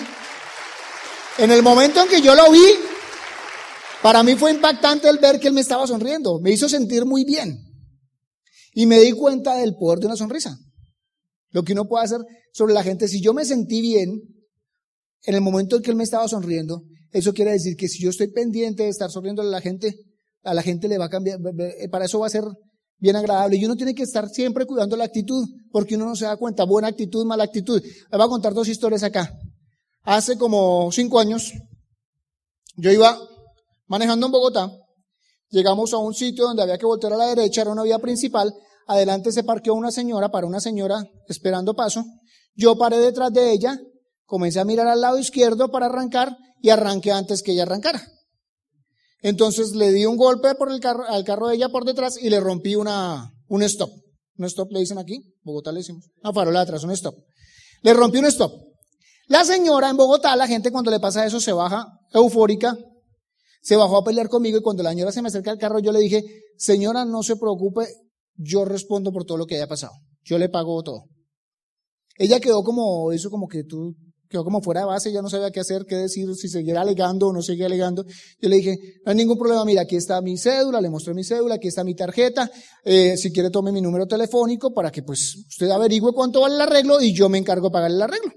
en 1.39 1.51
el 1.51 1.65
momento 1.65 2.01
en 2.01 2.09
que 2.09 2.21
yo 2.21 2.37
lo 2.37 2.49
vi, 2.53 2.63
para 4.03 4.23
mí 4.23 4.35
fue 4.35 4.51
impactante 4.51 5.09
el 5.09 5.19
ver 5.19 5.39
que 5.39 5.49
él 5.49 5.55
me 5.55 5.61
estaba 5.61 5.87
sonriendo. 5.87 6.41
Me 6.41 6.51
hizo 6.51 6.69
sentir 6.69 7.05
muy 7.05 7.25
bien. 7.25 7.59
Y 8.75 8.87
me 8.87 9.01
di 9.01 9.13
cuenta 9.13 9.57
del 9.57 9.75
poder 9.77 10.01
de 10.01 10.07
una 10.07 10.17
sonrisa. 10.17 10.59
Lo 11.51 11.63
que 11.63 11.73
uno 11.73 11.87
puede 11.87 12.05
hacer 12.05 12.21
sobre 12.53 12.75
la 12.75 12.83
gente. 12.83 13.09
Si 13.09 13.21
yo 13.21 13.35
me 13.35 13.45
sentí 13.45 13.81
bien 13.81 14.23
en 15.25 15.35
el 15.35 15.41
momento 15.41 15.77
en 15.77 15.83
que 15.83 15.91
él 15.91 15.97
me 15.97 16.05
estaba 16.05 16.27
sonriendo, 16.27 16.83
eso 17.11 17.33
quiere 17.33 17.53
decir 17.53 17.77
que 17.77 17.89
si 17.89 18.03
yo 18.03 18.11
estoy 18.11 18.29
pendiente 18.29 18.85
de 18.85 18.89
estar 18.89 19.11
sonriendo 19.11 19.43
a 19.43 19.45
la 19.45 19.61
gente, 19.61 19.95
a 20.43 20.55
la 20.55 20.63
gente 20.63 20.89
le 20.89 20.99
va 20.99 21.05
a 21.05 21.11
cambiar, 21.11 21.39
eh, 21.59 21.89
para 21.89 22.07
eso 22.07 22.19
va 22.19 22.27
a 22.27 22.31
ser 22.31 22.45
bien 22.99 23.17
agradable. 23.17 23.57
Y 23.57 23.65
uno 23.65 23.77
tiene 23.77 23.95
que 23.95 24.03
estar 24.03 24.29
siempre 24.29 24.65
cuidando 24.65 24.97
la 24.97 25.05
actitud, 25.05 25.47
porque 25.71 25.97
uno 25.97 26.07
no 26.07 26.17
se 26.17 26.25
da 26.25 26.37
cuenta, 26.37 26.65
buena 26.65 26.89
actitud, 26.89 27.27
mala 27.27 27.45
actitud. 27.45 27.83
Le 27.83 28.17
voy 28.17 28.27
a 28.27 28.29
contar 28.29 28.55
dos 28.55 28.69
historias 28.69 29.03
acá. 29.03 29.39
Hace 30.03 30.37
como 30.37 30.91
cinco 30.91 31.21
años, 31.21 31.53
yo 32.77 32.91
iba 32.91 33.19
manejando 33.87 34.27
en 34.27 34.33
Bogotá, 34.33 34.71
llegamos 35.51 35.93
a 35.93 35.99
un 35.99 36.15
sitio 36.15 36.45
donde 36.45 36.63
había 36.63 36.79
que 36.79 36.87
voltear 36.87 37.13
a 37.13 37.17
la 37.17 37.27
derecha, 37.27 37.63
era 37.63 37.71
una 37.71 37.83
vía 37.83 37.99
principal, 37.99 38.55
adelante 38.87 39.33
se 39.33 39.45
parqueó 39.45 39.75
una 39.75 39.91
señora, 39.91 40.31
para 40.31 40.47
una 40.47 40.61
señora 40.61 41.05
esperando 41.29 41.75
paso, 41.75 42.05
yo 42.55 42.77
paré 42.77 42.99
detrás 42.99 43.33
de 43.33 43.53
ella, 43.53 43.79
comencé 44.25 44.61
a 44.61 44.65
mirar 44.65 44.87
al 44.87 45.01
lado 45.01 45.19
izquierdo 45.19 45.71
para 45.71 45.87
arrancar 45.87 46.37
y 46.61 46.71
arranqué 46.71 47.13
antes 47.13 47.43
que 47.43 47.53
ella 47.53 47.65
arrancara. 47.65 48.03
Entonces 49.23 49.75
le 49.75 49.93
di 49.93 50.05
un 50.05 50.17
golpe 50.17 50.55
por 50.57 50.71
el 50.71 50.81
carro, 50.81 51.05
al 51.09 51.25
carro 51.25 51.49
de 51.49 51.55
ella 51.55 51.69
por 51.69 51.85
detrás 51.85 52.21
y 52.21 52.29
le 52.29 52.41
rompí 52.41 52.75
una, 52.75 53.33
un 53.49 53.63
stop. 53.63 53.91
Un 54.37 54.47
stop 54.47 54.73
le 54.73 54.81
dicen 54.81 54.99
aquí, 54.99 55.37
Bogotá 55.43 55.71
le 55.71 55.79
decimos. 55.79 56.11
Una 56.23 56.33
farola 56.33 56.63
atrás, 56.63 56.83
un 56.83 56.91
stop. 56.91 57.15
Le 57.83 57.95
rompí 57.95 58.19
un 58.19 58.27
stop. 58.27 58.53
La 59.29 59.45
señora 59.45 59.91
en 59.91 59.97
Bogotá, 59.97 60.35
la 60.37 60.49
gente 60.49 60.73
cuando 60.73 60.91
le 60.91 60.99
pasa 60.99 61.25
eso 61.25 61.41
se 61.41 61.53
baja 61.53 61.87
eufórica, 62.13 62.77
se 63.63 63.77
bajó 63.77 63.97
a 63.99 64.05
pelear 64.05 64.29
conmigo 64.29 64.59
y 64.59 64.63
cuando 64.63 64.83
la 64.83 64.91
señora 64.91 65.13
se 65.13 65.23
me 65.23 65.29
acerca 65.29 65.51
al 65.51 65.59
carro 65.59 65.79
yo 65.79 65.93
le 65.93 66.01
dije, 66.01 66.23
señora, 66.57 67.05
no 67.05 67.23
se 67.23 67.37
preocupe, 67.37 67.87
yo 68.35 68.65
respondo 68.65 69.13
por 69.13 69.25
todo 69.25 69.39
lo 69.39 69.47
que 69.47 69.57
haya 69.57 69.69
pasado. 69.69 69.93
Yo 70.25 70.39
le 70.39 70.49
pago 70.49 70.83
todo. 70.83 71.05
Ella 72.19 72.41
quedó 72.41 72.63
como, 72.63 73.13
eso 73.13 73.31
como 73.31 73.49
que 73.49 73.65
tú 73.65 73.95
quedó 74.29 74.45
como 74.45 74.63
fuera 74.63 74.81
de 74.81 74.87
base, 74.87 75.13
ya 75.13 75.23
no 75.23 75.29
sabía 75.29 75.51
qué 75.51 75.61
hacer, 75.61 75.85
qué 75.87 75.95
decir, 75.95 76.35
si 76.35 76.49
seguir 76.49 76.77
alegando 76.77 77.29
o 77.29 77.33
no 77.33 77.43
seguir 77.43 77.67
alegando. 77.67 78.05
Yo 78.41 78.49
le 78.49 78.57
dije, 78.57 78.79
no 79.05 79.11
hay 79.11 79.17
ningún 79.17 79.39
problema, 79.39 79.65
mira, 79.65 79.83
aquí 79.83 79.97
está 79.97 80.21
mi 80.23 80.39
cédula, 80.39 80.81
le 80.81 80.89
mostré 80.89 81.15
mi 81.15 81.23
cédula, 81.23 81.57
aquí 81.57 81.69
está 81.69 81.85
mi 81.85 81.95
tarjeta, 81.95 82.51
eh, 82.85 83.17
si 83.17 83.31
quiere 83.31 83.51
tome 83.51 83.71
mi 83.71 83.81
número 83.81 84.07
telefónico 84.07 84.73
para 84.73 84.91
que 84.91 85.03
pues 85.03 85.37
usted 85.49 85.71
averigüe 85.71 86.13
cuánto 86.13 86.41
vale 86.41 86.55
el 86.55 86.61
arreglo 86.63 87.01
y 87.01 87.13
yo 87.13 87.29
me 87.29 87.39
encargo 87.39 87.69
de 87.69 87.73
pagar 87.73 87.91
el 87.91 88.03
arreglo. 88.03 88.33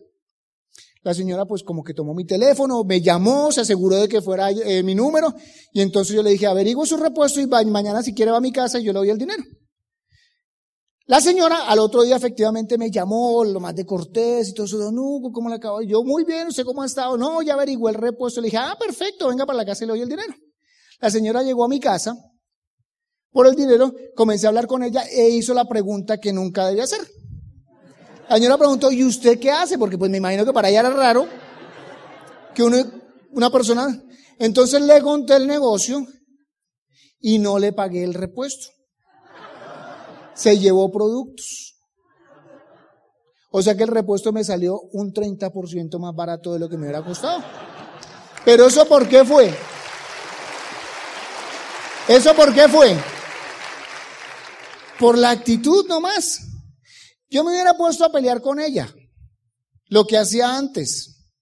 La 1.05 1.13
señora 1.13 1.45
pues 1.45 1.61
como 1.61 1.83
que 1.83 1.93
tomó 1.93 2.15
mi 2.15 2.25
teléfono, 2.25 2.83
me 2.83 2.99
llamó, 2.99 3.51
se 3.51 3.61
aseguró 3.61 3.97
de 3.97 4.09
que 4.09 4.23
fuera 4.23 4.49
eh, 4.49 4.81
mi 4.81 4.95
número 4.95 5.35
y 5.71 5.81
entonces 5.81 6.15
yo 6.15 6.23
le 6.23 6.31
dije, 6.31 6.47
averigüe 6.47 6.87
su 6.87 6.97
repuesto 6.97 7.39
y 7.39 7.45
mañana 7.45 8.01
si 8.01 8.15
quiere 8.15 8.31
va 8.31 8.37
a 8.37 8.41
mi 8.41 8.51
casa 8.51 8.79
y 8.79 8.85
yo 8.85 8.91
le 8.91 8.97
doy 8.97 9.11
el 9.11 9.19
dinero. 9.19 9.43
La 11.05 11.21
señora 11.21 11.67
al 11.67 11.77
otro 11.77 12.01
día 12.01 12.15
efectivamente 12.15 12.79
me 12.79 12.89
llamó, 12.89 13.43
lo 13.45 13.59
más 13.59 13.75
de 13.75 13.85
cortés 13.85 14.49
y 14.49 14.53
todo 14.55 14.65
eso, 14.65 14.79
don 14.79 14.97
Hugo, 14.97 15.31
¿cómo 15.31 15.47
le 15.47 15.57
acabo? 15.57 15.83
Yo, 15.83 16.03
muy 16.03 16.23
bien, 16.23 16.47
¿usted 16.47 16.63
cómo 16.65 16.81
ha 16.81 16.87
estado? 16.87 17.15
No, 17.19 17.43
ya 17.43 17.53
averigué 17.53 17.87
el 17.89 17.93
repuesto. 17.93 18.41
Le 18.41 18.47
dije, 18.47 18.57
ah, 18.57 18.75
perfecto, 18.79 19.27
venga 19.27 19.45
para 19.45 19.57
la 19.57 19.65
casa 19.65 19.83
y 19.83 19.87
le 19.87 19.93
doy 19.93 20.01
el 20.01 20.09
dinero. 20.09 20.33
La 20.99 21.11
señora 21.11 21.43
llegó 21.43 21.65
a 21.65 21.67
mi 21.67 21.79
casa 21.79 22.15
por 23.29 23.45
el 23.45 23.53
dinero, 23.53 23.93
comencé 24.15 24.47
a 24.47 24.49
hablar 24.49 24.65
con 24.65 24.81
ella 24.81 25.03
e 25.03 25.29
hizo 25.29 25.53
la 25.53 25.65
pregunta 25.65 26.17
que 26.17 26.33
nunca 26.33 26.65
debía 26.65 26.85
hacer. 26.85 27.01
La 28.29 28.35
señora 28.35 28.57
preguntó, 28.57 28.91
¿y 28.91 29.03
usted 29.03 29.39
qué 29.39 29.51
hace? 29.51 29.77
Porque 29.77 29.97
pues 29.97 30.09
me 30.09 30.17
imagino 30.17 30.45
que 30.45 30.53
para 30.53 30.69
ella 30.69 30.79
era 30.81 30.89
raro 30.89 31.27
que 32.53 32.63
uno, 32.63 32.77
una 33.31 33.49
persona... 33.49 34.01
Entonces 34.37 34.81
le 34.81 35.01
conté 35.01 35.35
el 35.35 35.47
negocio 35.47 36.05
y 37.21 37.39
no 37.39 37.57
le 37.57 37.71
pagué 37.71 38.03
el 38.03 38.13
repuesto 38.13 38.75
se 40.35 40.59
llevó 40.59 40.91
productos. 40.91 41.75
O 43.49 43.61
sea 43.61 43.75
que 43.75 43.83
el 43.83 43.89
repuesto 43.89 44.33
me 44.33 44.43
salió 44.43 44.79
un 44.91 45.13
30% 45.13 45.97
más 45.97 46.13
barato 46.13 46.53
de 46.53 46.59
lo 46.59 46.69
que 46.69 46.77
me 46.77 46.83
hubiera 46.83 47.03
costado. 47.03 47.41
Pero 48.43 48.67
eso 48.67 48.85
por 48.85 49.07
qué 49.07 49.23
fue? 49.23 49.51
¿Eso 52.07 52.35
por 52.35 52.53
qué 52.53 52.67
fue? 52.67 52.95
Por 54.99 55.17
la 55.17 55.31
actitud 55.31 55.87
nomás. 55.87 56.41
Yo 57.35 57.43
me 57.43 57.51
hubiera 57.51 57.73
puesto 57.73 58.05
a 58.05 58.11
pelear 58.13 58.39
con 58.39 58.61
ella. 58.61 58.95
Lo 59.87 60.07
que 60.07 60.17
hacía 60.17 60.55
antes 60.55 61.33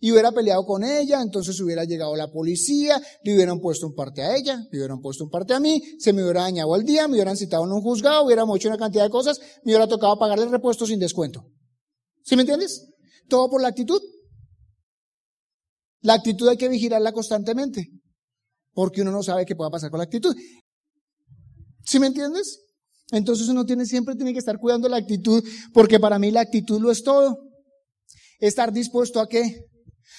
y 0.00 0.10
hubiera 0.10 0.32
peleado 0.32 0.64
con 0.64 0.82
ella, 0.82 1.20
entonces 1.20 1.60
hubiera 1.60 1.84
llegado 1.84 2.16
la 2.16 2.32
policía, 2.32 2.98
le 3.22 3.34
hubieran 3.34 3.60
puesto 3.60 3.86
un 3.86 3.94
parte 3.94 4.22
a 4.22 4.34
ella, 4.34 4.66
le 4.70 4.78
hubieran 4.78 5.02
puesto 5.02 5.24
un 5.24 5.30
parte 5.30 5.52
a 5.52 5.60
mí, 5.60 5.82
se 5.98 6.14
me 6.14 6.22
hubiera 6.22 6.40
dañado 6.40 6.74
el 6.74 6.86
día, 6.86 7.06
me 7.06 7.16
hubieran 7.16 7.36
citado 7.36 7.66
en 7.66 7.72
un 7.72 7.82
juzgado, 7.82 8.24
hubiéramos 8.24 8.56
hecho 8.56 8.68
una 8.68 8.78
cantidad 8.78 9.04
de 9.04 9.10
cosas, 9.10 9.40
me 9.62 9.72
hubiera 9.72 9.86
tocado 9.86 10.18
pagarle 10.18 10.46
el 10.46 10.50
repuesto 10.50 10.86
sin 10.86 10.98
descuento. 10.98 11.44
¿Sí 12.24 12.34
me 12.34 12.42
entiendes? 12.42 12.88
Todo 13.28 13.50
por 13.50 13.60
la 13.60 13.68
actitud. 13.68 14.00
La 16.00 16.14
actitud 16.14 16.48
hay 16.48 16.56
que 16.56 16.70
vigilarla 16.70 17.12
constantemente, 17.12 17.90
porque 18.72 19.02
uno 19.02 19.12
no 19.12 19.22
sabe 19.22 19.44
qué 19.44 19.54
pueda 19.54 19.68
pasar 19.68 19.90
con 19.90 19.98
la 19.98 20.04
actitud. 20.04 20.34
¿Sí 21.84 22.00
me 22.00 22.06
entiendes? 22.06 22.71
Entonces 23.12 23.48
uno 23.48 23.64
tiene, 23.64 23.86
siempre 23.86 24.16
tiene 24.16 24.32
que 24.32 24.40
estar 24.40 24.58
cuidando 24.58 24.88
la 24.88 24.96
actitud, 24.96 25.44
porque 25.72 26.00
para 26.00 26.18
mí 26.18 26.32
la 26.32 26.40
actitud 26.40 26.80
lo 26.80 26.90
es 26.90 27.04
todo. 27.04 27.38
Estar 28.40 28.72
dispuesto 28.72 29.20
a 29.20 29.28
qué? 29.28 29.68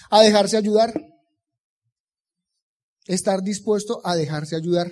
a 0.10 0.22
dejarse 0.22 0.58
ayudar. 0.58 0.94
Estar 3.06 3.42
dispuesto 3.42 4.02
a 4.06 4.16
dejarse 4.16 4.56
ayudar. 4.56 4.92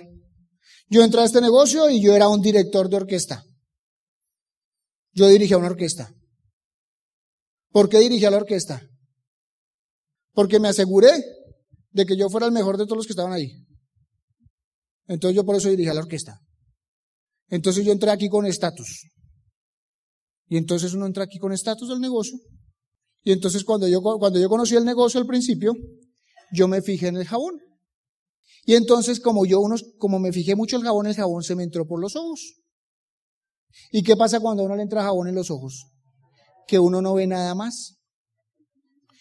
Yo 0.88 1.02
entré 1.02 1.20
a 1.20 1.24
este 1.24 1.40
negocio 1.40 1.88
y 1.88 2.02
yo 2.02 2.14
era 2.14 2.28
un 2.28 2.42
director 2.42 2.88
de 2.88 2.96
orquesta. 2.96 3.44
Yo 5.12 5.28
dirigía 5.28 5.56
una 5.56 5.68
orquesta. 5.68 6.12
¿Por 7.70 7.88
qué 7.88 8.00
dirigía 8.00 8.30
la 8.30 8.38
orquesta? 8.38 8.82
Porque 10.32 10.60
me 10.60 10.68
aseguré 10.68 11.10
de 11.90 12.04
que 12.04 12.16
yo 12.16 12.28
fuera 12.28 12.46
el 12.46 12.52
mejor 12.52 12.76
de 12.76 12.84
todos 12.84 12.98
los 12.98 13.06
que 13.06 13.12
estaban 13.12 13.32
ahí. 13.32 13.64
Entonces 15.06 15.36
yo 15.36 15.44
por 15.44 15.56
eso 15.56 15.70
dirigía 15.70 15.94
la 15.94 16.00
orquesta. 16.00 16.40
Entonces 17.52 17.84
yo 17.84 17.92
entré 17.92 18.10
aquí 18.10 18.30
con 18.30 18.46
estatus. 18.46 19.10
Y 20.48 20.56
entonces 20.56 20.94
uno 20.94 21.04
entra 21.04 21.24
aquí 21.24 21.38
con 21.38 21.52
estatus 21.52 21.86
del 21.90 22.00
negocio 22.00 22.38
y 23.24 23.32
entonces 23.32 23.62
cuando 23.62 23.86
yo, 23.86 24.00
cuando 24.00 24.40
yo 24.40 24.48
conocí 24.48 24.74
el 24.74 24.86
negocio 24.86 25.20
al 25.20 25.26
principio, 25.26 25.74
yo 26.50 26.66
me 26.66 26.80
fijé 26.80 27.08
en 27.08 27.18
el 27.18 27.26
jabón. 27.26 27.60
Y 28.64 28.74
entonces 28.74 29.20
como 29.20 29.44
yo 29.44 29.60
unos, 29.60 29.84
como 29.98 30.18
me 30.18 30.32
fijé 30.32 30.56
mucho 30.56 30.78
el 30.78 30.82
jabón, 30.82 31.06
el 31.06 31.14
jabón 31.14 31.42
se 31.42 31.54
me 31.54 31.62
entró 31.62 31.86
por 31.86 32.00
los 32.00 32.16
ojos. 32.16 32.54
¿Y 33.90 34.02
qué 34.02 34.16
pasa 34.16 34.40
cuando 34.40 34.62
a 34.62 34.66
uno 34.66 34.76
le 34.76 34.82
entra 34.82 35.02
jabón 35.02 35.28
en 35.28 35.34
los 35.34 35.50
ojos? 35.50 35.84
Que 36.66 36.78
uno 36.78 37.02
no 37.02 37.12
ve 37.12 37.26
nada 37.26 37.54
más. 37.54 37.98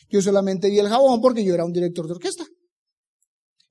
Yo 0.10 0.22
solamente 0.22 0.70
vi 0.70 0.80
el 0.80 0.88
jabón 0.88 1.20
porque 1.20 1.44
yo 1.44 1.54
era 1.54 1.66
un 1.66 1.74
director 1.74 2.06
de 2.06 2.14
orquesta. 2.14 2.46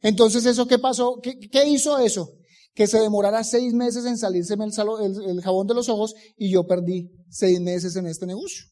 Entonces, 0.03 0.45
¿eso 0.45 0.67
qué 0.67 0.79
pasó? 0.79 1.19
¿Qué, 1.23 1.39
qué 1.39 1.67
hizo 1.67 1.99
eso? 1.99 2.40
Que 2.75 2.87
se 2.87 2.99
demorara 2.99 3.43
seis 3.45 3.75
meses 3.75 4.05
en 4.05 4.17
salirse 4.17 4.55
el, 4.55 5.31
el, 5.31 5.41
jabón 5.43 5.67
de 5.67 5.75
los 5.75 5.89
ojos 5.89 6.15
y 6.37 6.51
yo 6.51 6.67
perdí 6.67 7.11
seis 7.29 7.61
meses 7.61 7.97
en 7.97 8.07
este 8.07 8.27
negocio. 8.27 8.65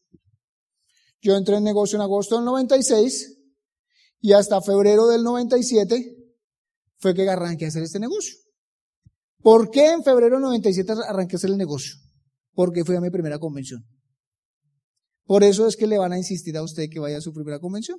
Yo 1.20 1.36
entré 1.36 1.56
en 1.56 1.64
negocio 1.64 1.96
en 1.96 2.02
agosto 2.02 2.36
del 2.36 2.44
96 2.44 3.38
y 4.20 4.32
hasta 4.32 4.60
febrero 4.60 5.08
del 5.08 5.24
97 5.24 6.16
fue 6.98 7.14
que 7.14 7.28
arranqué 7.28 7.64
a 7.64 7.68
hacer 7.68 7.82
este 7.82 7.98
negocio. 7.98 8.36
¿Por 9.40 9.70
qué 9.70 9.92
en 9.92 10.02
febrero 10.02 10.36
del 10.36 10.42
97 10.42 10.92
arranqué 11.06 11.36
a 11.36 11.38
hacer 11.38 11.50
el 11.50 11.56
negocio? 11.56 11.94
Porque 12.52 12.84
fui 12.84 12.96
a 12.96 13.00
mi 13.00 13.10
primera 13.10 13.38
convención. 13.38 13.84
Por 15.24 15.44
eso 15.44 15.66
es 15.66 15.76
que 15.76 15.86
le 15.86 15.98
van 15.98 16.12
a 16.12 16.18
insistir 16.18 16.56
a 16.56 16.62
usted 16.62 16.88
que 16.90 17.00
vaya 17.00 17.18
a 17.18 17.20
su 17.20 17.32
primera 17.32 17.58
convención. 17.58 17.98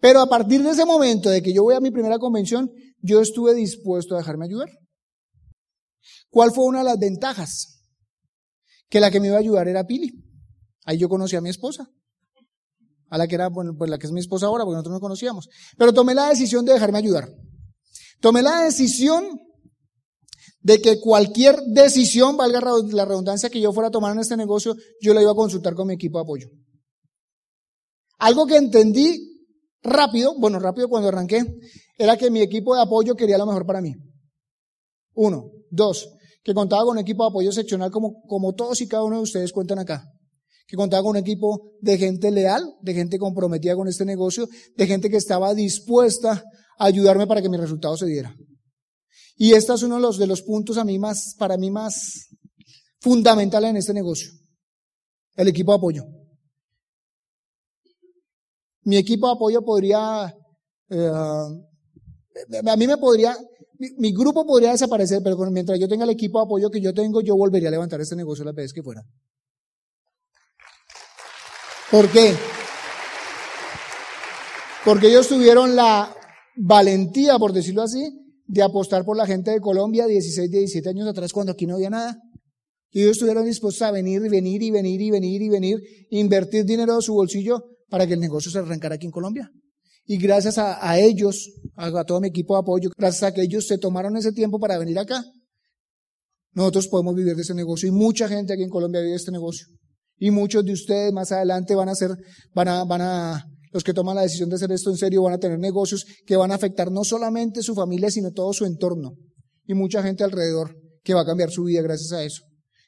Pero 0.00 0.20
a 0.20 0.28
partir 0.28 0.62
de 0.62 0.70
ese 0.70 0.86
momento 0.86 1.28
de 1.28 1.42
que 1.42 1.52
yo 1.52 1.62
voy 1.62 1.74
a 1.74 1.80
mi 1.80 1.90
primera 1.90 2.18
convención, 2.18 2.70
yo 3.02 3.20
estuve 3.20 3.54
dispuesto 3.54 4.14
a 4.14 4.18
dejarme 4.18 4.46
ayudar. 4.46 4.70
¿Cuál 6.28 6.52
fue 6.52 6.64
una 6.64 6.78
de 6.78 6.84
las 6.84 6.98
ventajas? 6.98 7.82
Que 8.88 9.00
la 9.00 9.10
que 9.10 9.20
me 9.20 9.28
iba 9.28 9.36
a 9.36 9.40
ayudar 9.40 9.68
era 9.68 9.86
Pili. 9.86 10.12
Ahí 10.84 10.98
yo 10.98 11.08
conocí 11.08 11.36
a 11.36 11.40
mi 11.40 11.50
esposa 11.50 11.88
a 13.10 13.18
la 13.18 13.26
que 13.26 13.34
era, 13.34 13.48
bueno, 13.48 13.74
pues 13.76 13.90
la 13.90 13.98
que 13.98 14.06
es 14.06 14.12
mi 14.12 14.20
esposa 14.20 14.46
ahora, 14.46 14.64
porque 14.64 14.76
nosotros 14.76 14.94
no 14.94 15.00
conocíamos. 15.00 15.48
Pero 15.76 15.92
tomé 15.92 16.14
la 16.14 16.28
decisión 16.28 16.64
de 16.64 16.72
dejarme 16.72 16.98
ayudar. 16.98 17.28
Tomé 18.20 18.40
la 18.40 18.62
decisión 18.62 19.40
de 20.60 20.80
que 20.80 21.00
cualquier 21.00 21.60
decisión, 21.66 22.36
valga 22.36 22.60
la 22.92 23.04
redundancia 23.04 23.50
que 23.50 23.60
yo 23.60 23.72
fuera 23.72 23.88
a 23.88 23.90
tomar 23.90 24.12
en 24.12 24.20
este 24.20 24.36
negocio, 24.36 24.76
yo 25.00 25.12
la 25.12 25.22
iba 25.22 25.32
a 25.32 25.34
consultar 25.34 25.74
con 25.74 25.88
mi 25.88 25.94
equipo 25.94 26.18
de 26.18 26.22
apoyo. 26.22 26.48
Algo 28.18 28.46
que 28.46 28.56
entendí 28.56 29.48
rápido, 29.82 30.38
bueno, 30.38 30.60
rápido 30.60 30.88
cuando 30.88 31.08
arranqué, 31.08 31.44
era 31.98 32.16
que 32.16 32.30
mi 32.30 32.42
equipo 32.42 32.76
de 32.76 32.82
apoyo 32.82 33.16
quería 33.16 33.38
lo 33.38 33.46
mejor 33.46 33.66
para 33.66 33.80
mí. 33.80 33.96
Uno. 35.14 35.50
Dos, 35.70 36.08
que 36.42 36.52
contaba 36.52 36.84
con 36.84 36.92
un 36.92 36.98
equipo 36.98 37.24
de 37.24 37.30
apoyo 37.30 37.52
seccional 37.52 37.90
como, 37.90 38.22
como 38.22 38.52
todos 38.54 38.80
y 38.80 38.88
cada 38.88 39.04
uno 39.04 39.16
de 39.16 39.22
ustedes 39.22 39.52
cuentan 39.52 39.78
acá. 39.78 40.04
Que 40.66 40.76
contaba 40.76 41.02
con 41.02 41.10
un 41.10 41.16
equipo 41.16 41.72
de 41.80 41.98
gente 41.98 42.30
leal, 42.30 42.62
de 42.82 42.94
gente 42.94 43.18
comprometida 43.18 43.74
con 43.74 43.88
este 43.88 44.04
negocio, 44.04 44.48
de 44.76 44.86
gente 44.86 45.10
que 45.10 45.16
estaba 45.16 45.54
dispuesta 45.54 46.44
a 46.78 46.84
ayudarme 46.84 47.26
para 47.26 47.42
que 47.42 47.48
mi 47.48 47.56
resultado 47.56 47.96
se 47.96 48.06
diera. 48.06 48.34
Y 49.36 49.52
este 49.52 49.72
es 49.72 49.82
uno 49.82 49.96
de 49.96 50.02
los, 50.02 50.18
de 50.18 50.26
los 50.26 50.42
puntos 50.42 50.76
a 50.76 50.84
mí 50.84 50.98
más, 50.98 51.34
para 51.38 51.56
mí 51.56 51.70
más 51.70 52.28
fundamentales 53.00 53.70
en 53.70 53.76
este 53.76 53.94
negocio. 53.94 54.30
El 55.34 55.48
equipo 55.48 55.72
de 55.72 55.78
apoyo. 55.78 56.04
Mi 58.82 58.96
equipo 58.96 59.26
de 59.26 59.32
apoyo 59.32 59.62
podría, 59.62 60.34
eh, 60.90 61.10
a 62.66 62.76
mí 62.76 62.86
me 62.86 62.96
podría, 62.96 63.36
mi, 63.96 64.12
grupo 64.12 64.46
podría 64.46 64.72
desaparecer, 64.72 65.22
pero 65.24 65.36
mientras 65.50 65.78
yo 65.78 65.88
tenga 65.88 66.04
el 66.04 66.10
equipo 66.10 66.38
de 66.38 66.44
apoyo 66.44 66.70
que 66.70 66.80
yo 66.80 66.92
tengo, 66.92 67.22
yo 67.22 67.34
volvería 67.34 67.68
a 67.68 67.72
levantar 67.72 68.00
este 68.00 68.14
negocio 68.14 68.44
las 68.44 68.54
veces 68.54 68.72
que 68.72 68.82
fuera. 68.82 69.02
¿Por 71.90 72.08
qué? 72.10 72.34
Porque 74.84 75.08
ellos 75.08 75.28
tuvieron 75.28 75.74
la 75.74 76.14
valentía, 76.56 77.38
por 77.38 77.52
decirlo 77.52 77.82
así, 77.82 78.06
de 78.46 78.62
apostar 78.62 79.04
por 79.04 79.16
la 79.16 79.26
gente 79.26 79.50
de 79.50 79.60
Colombia 79.60 80.06
16, 80.06 80.50
17 80.50 80.88
años 80.88 81.08
atrás 81.08 81.32
cuando 81.32 81.52
aquí 81.52 81.66
no 81.66 81.76
había 81.76 81.90
nada. 81.90 82.16
Y 82.90 83.00
ellos 83.00 83.12
estuvieron 83.12 83.44
dispuestos 83.44 83.82
a 83.82 83.92
venir 83.92 84.22
y 84.24 84.28
venir 84.28 84.62
y 84.62 84.70
venir 84.70 85.00
y 85.00 85.10
venir 85.10 85.42
y 85.42 85.48
venir, 85.48 85.80
invertir 86.10 86.64
dinero 86.64 86.96
de 86.96 87.02
su 87.02 87.14
bolsillo 87.14 87.64
para 87.88 88.06
que 88.06 88.14
el 88.14 88.20
negocio 88.20 88.50
se 88.50 88.58
arrancara 88.58 88.96
aquí 88.96 89.06
en 89.06 89.12
Colombia. 89.12 89.50
Y 90.06 90.18
gracias 90.18 90.58
a, 90.58 90.98
ellos, 90.98 91.50
a, 91.76 92.04
todo 92.04 92.20
mi 92.20 92.28
equipo 92.28 92.54
de 92.54 92.60
apoyo, 92.60 92.90
gracias 92.96 93.22
a 93.22 93.32
que 93.32 93.42
ellos 93.42 93.66
se 93.66 93.78
tomaron 93.78 94.16
ese 94.16 94.32
tiempo 94.32 94.58
para 94.58 94.78
venir 94.78 94.98
acá, 94.98 95.24
nosotros 96.52 96.88
podemos 96.88 97.14
vivir 97.14 97.36
de 97.36 97.42
ese 97.42 97.54
negocio. 97.54 97.88
Y 97.88 97.92
mucha 97.92 98.28
gente 98.28 98.52
aquí 98.52 98.62
en 98.62 98.70
Colombia 98.70 99.00
vive 99.00 99.12
de 99.12 99.16
este 99.16 99.30
negocio. 99.30 99.66
Y 100.18 100.30
muchos 100.30 100.64
de 100.64 100.72
ustedes 100.72 101.12
más 101.12 101.30
adelante 101.32 101.74
van 101.74 101.88
a 101.88 101.94
ser, 101.94 102.10
van 102.54 102.68
a, 102.68 102.84
van 102.84 103.00
a, 103.02 103.44
los 103.72 103.84
que 103.84 103.94
toman 103.94 104.16
la 104.16 104.22
decisión 104.22 104.48
de 104.48 104.56
hacer 104.56 104.72
esto 104.72 104.90
en 104.90 104.96
serio 104.96 105.22
van 105.22 105.34
a 105.34 105.38
tener 105.38 105.58
negocios 105.58 106.04
que 106.26 106.36
van 106.36 106.50
a 106.50 106.56
afectar 106.56 106.90
no 106.90 107.04
solamente 107.04 107.62
su 107.62 107.74
familia, 107.74 108.10
sino 108.10 108.32
todo 108.32 108.52
su 108.52 108.64
entorno. 108.64 109.14
Y 109.66 109.74
mucha 109.74 110.02
gente 110.02 110.24
alrededor 110.24 110.76
que 111.04 111.14
va 111.14 111.22
a 111.22 111.26
cambiar 111.26 111.50
su 111.50 111.64
vida 111.64 111.82
gracias 111.82 112.12
a 112.12 112.24
eso. 112.24 112.42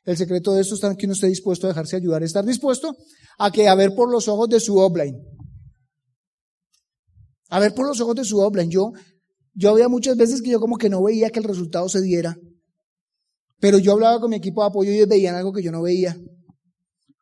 El 0.04 0.16
secreto 0.16 0.52
de 0.52 0.62
esto 0.62 0.74
está 0.74 0.88
en 0.88 0.96
que 0.96 1.06
uno 1.06 1.12
esté 1.12 1.28
dispuesto 1.28 1.66
a 1.66 1.70
dejarse 1.70 1.96
ayudar, 1.96 2.22
estar 2.24 2.44
dispuesto 2.44 2.94
a 3.38 3.50
que 3.52 3.68
a 3.68 3.74
ver 3.74 3.94
por 3.94 4.10
los 4.10 4.26
ojos 4.26 4.48
de 4.48 4.58
su 4.58 4.76
offline. 4.78 5.16
A 7.52 7.60
ver 7.60 7.74
por 7.74 7.86
los 7.86 8.00
ojos 8.00 8.14
de 8.14 8.24
su 8.24 8.38
offline. 8.38 8.70
Yo, 8.70 8.92
yo 9.52 9.68
había 9.68 9.86
muchas 9.86 10.16
veces 10.16 10.40
que 10.40 10.48
yo 10.48 10.58
como 10.58 10.78
que 10.78 10.88
no 10.88 11.02
veía 11.02 11.28
que 11.28 11.38
el 11.38 11.44
resultado 11.44 11.86
se 11.86 12.00
diera. 12.00 12.34
Pero 13.60 13.76
yo 13.76 13.92
hablaba 13.92 14.18
con 14.20 14.30
mi 14.30 14.36
equipo 14.36 14.62
de 14.62 14.68
apoyo 14.68 14.90
y 14.90 14.94
ellos 14.94 15.08
veían 15.08 15.34
algo 15.34 15.52
que 15.52 15.62
yo 15.62 15.70
no 15.70 15.82
veía. 15.82 16.16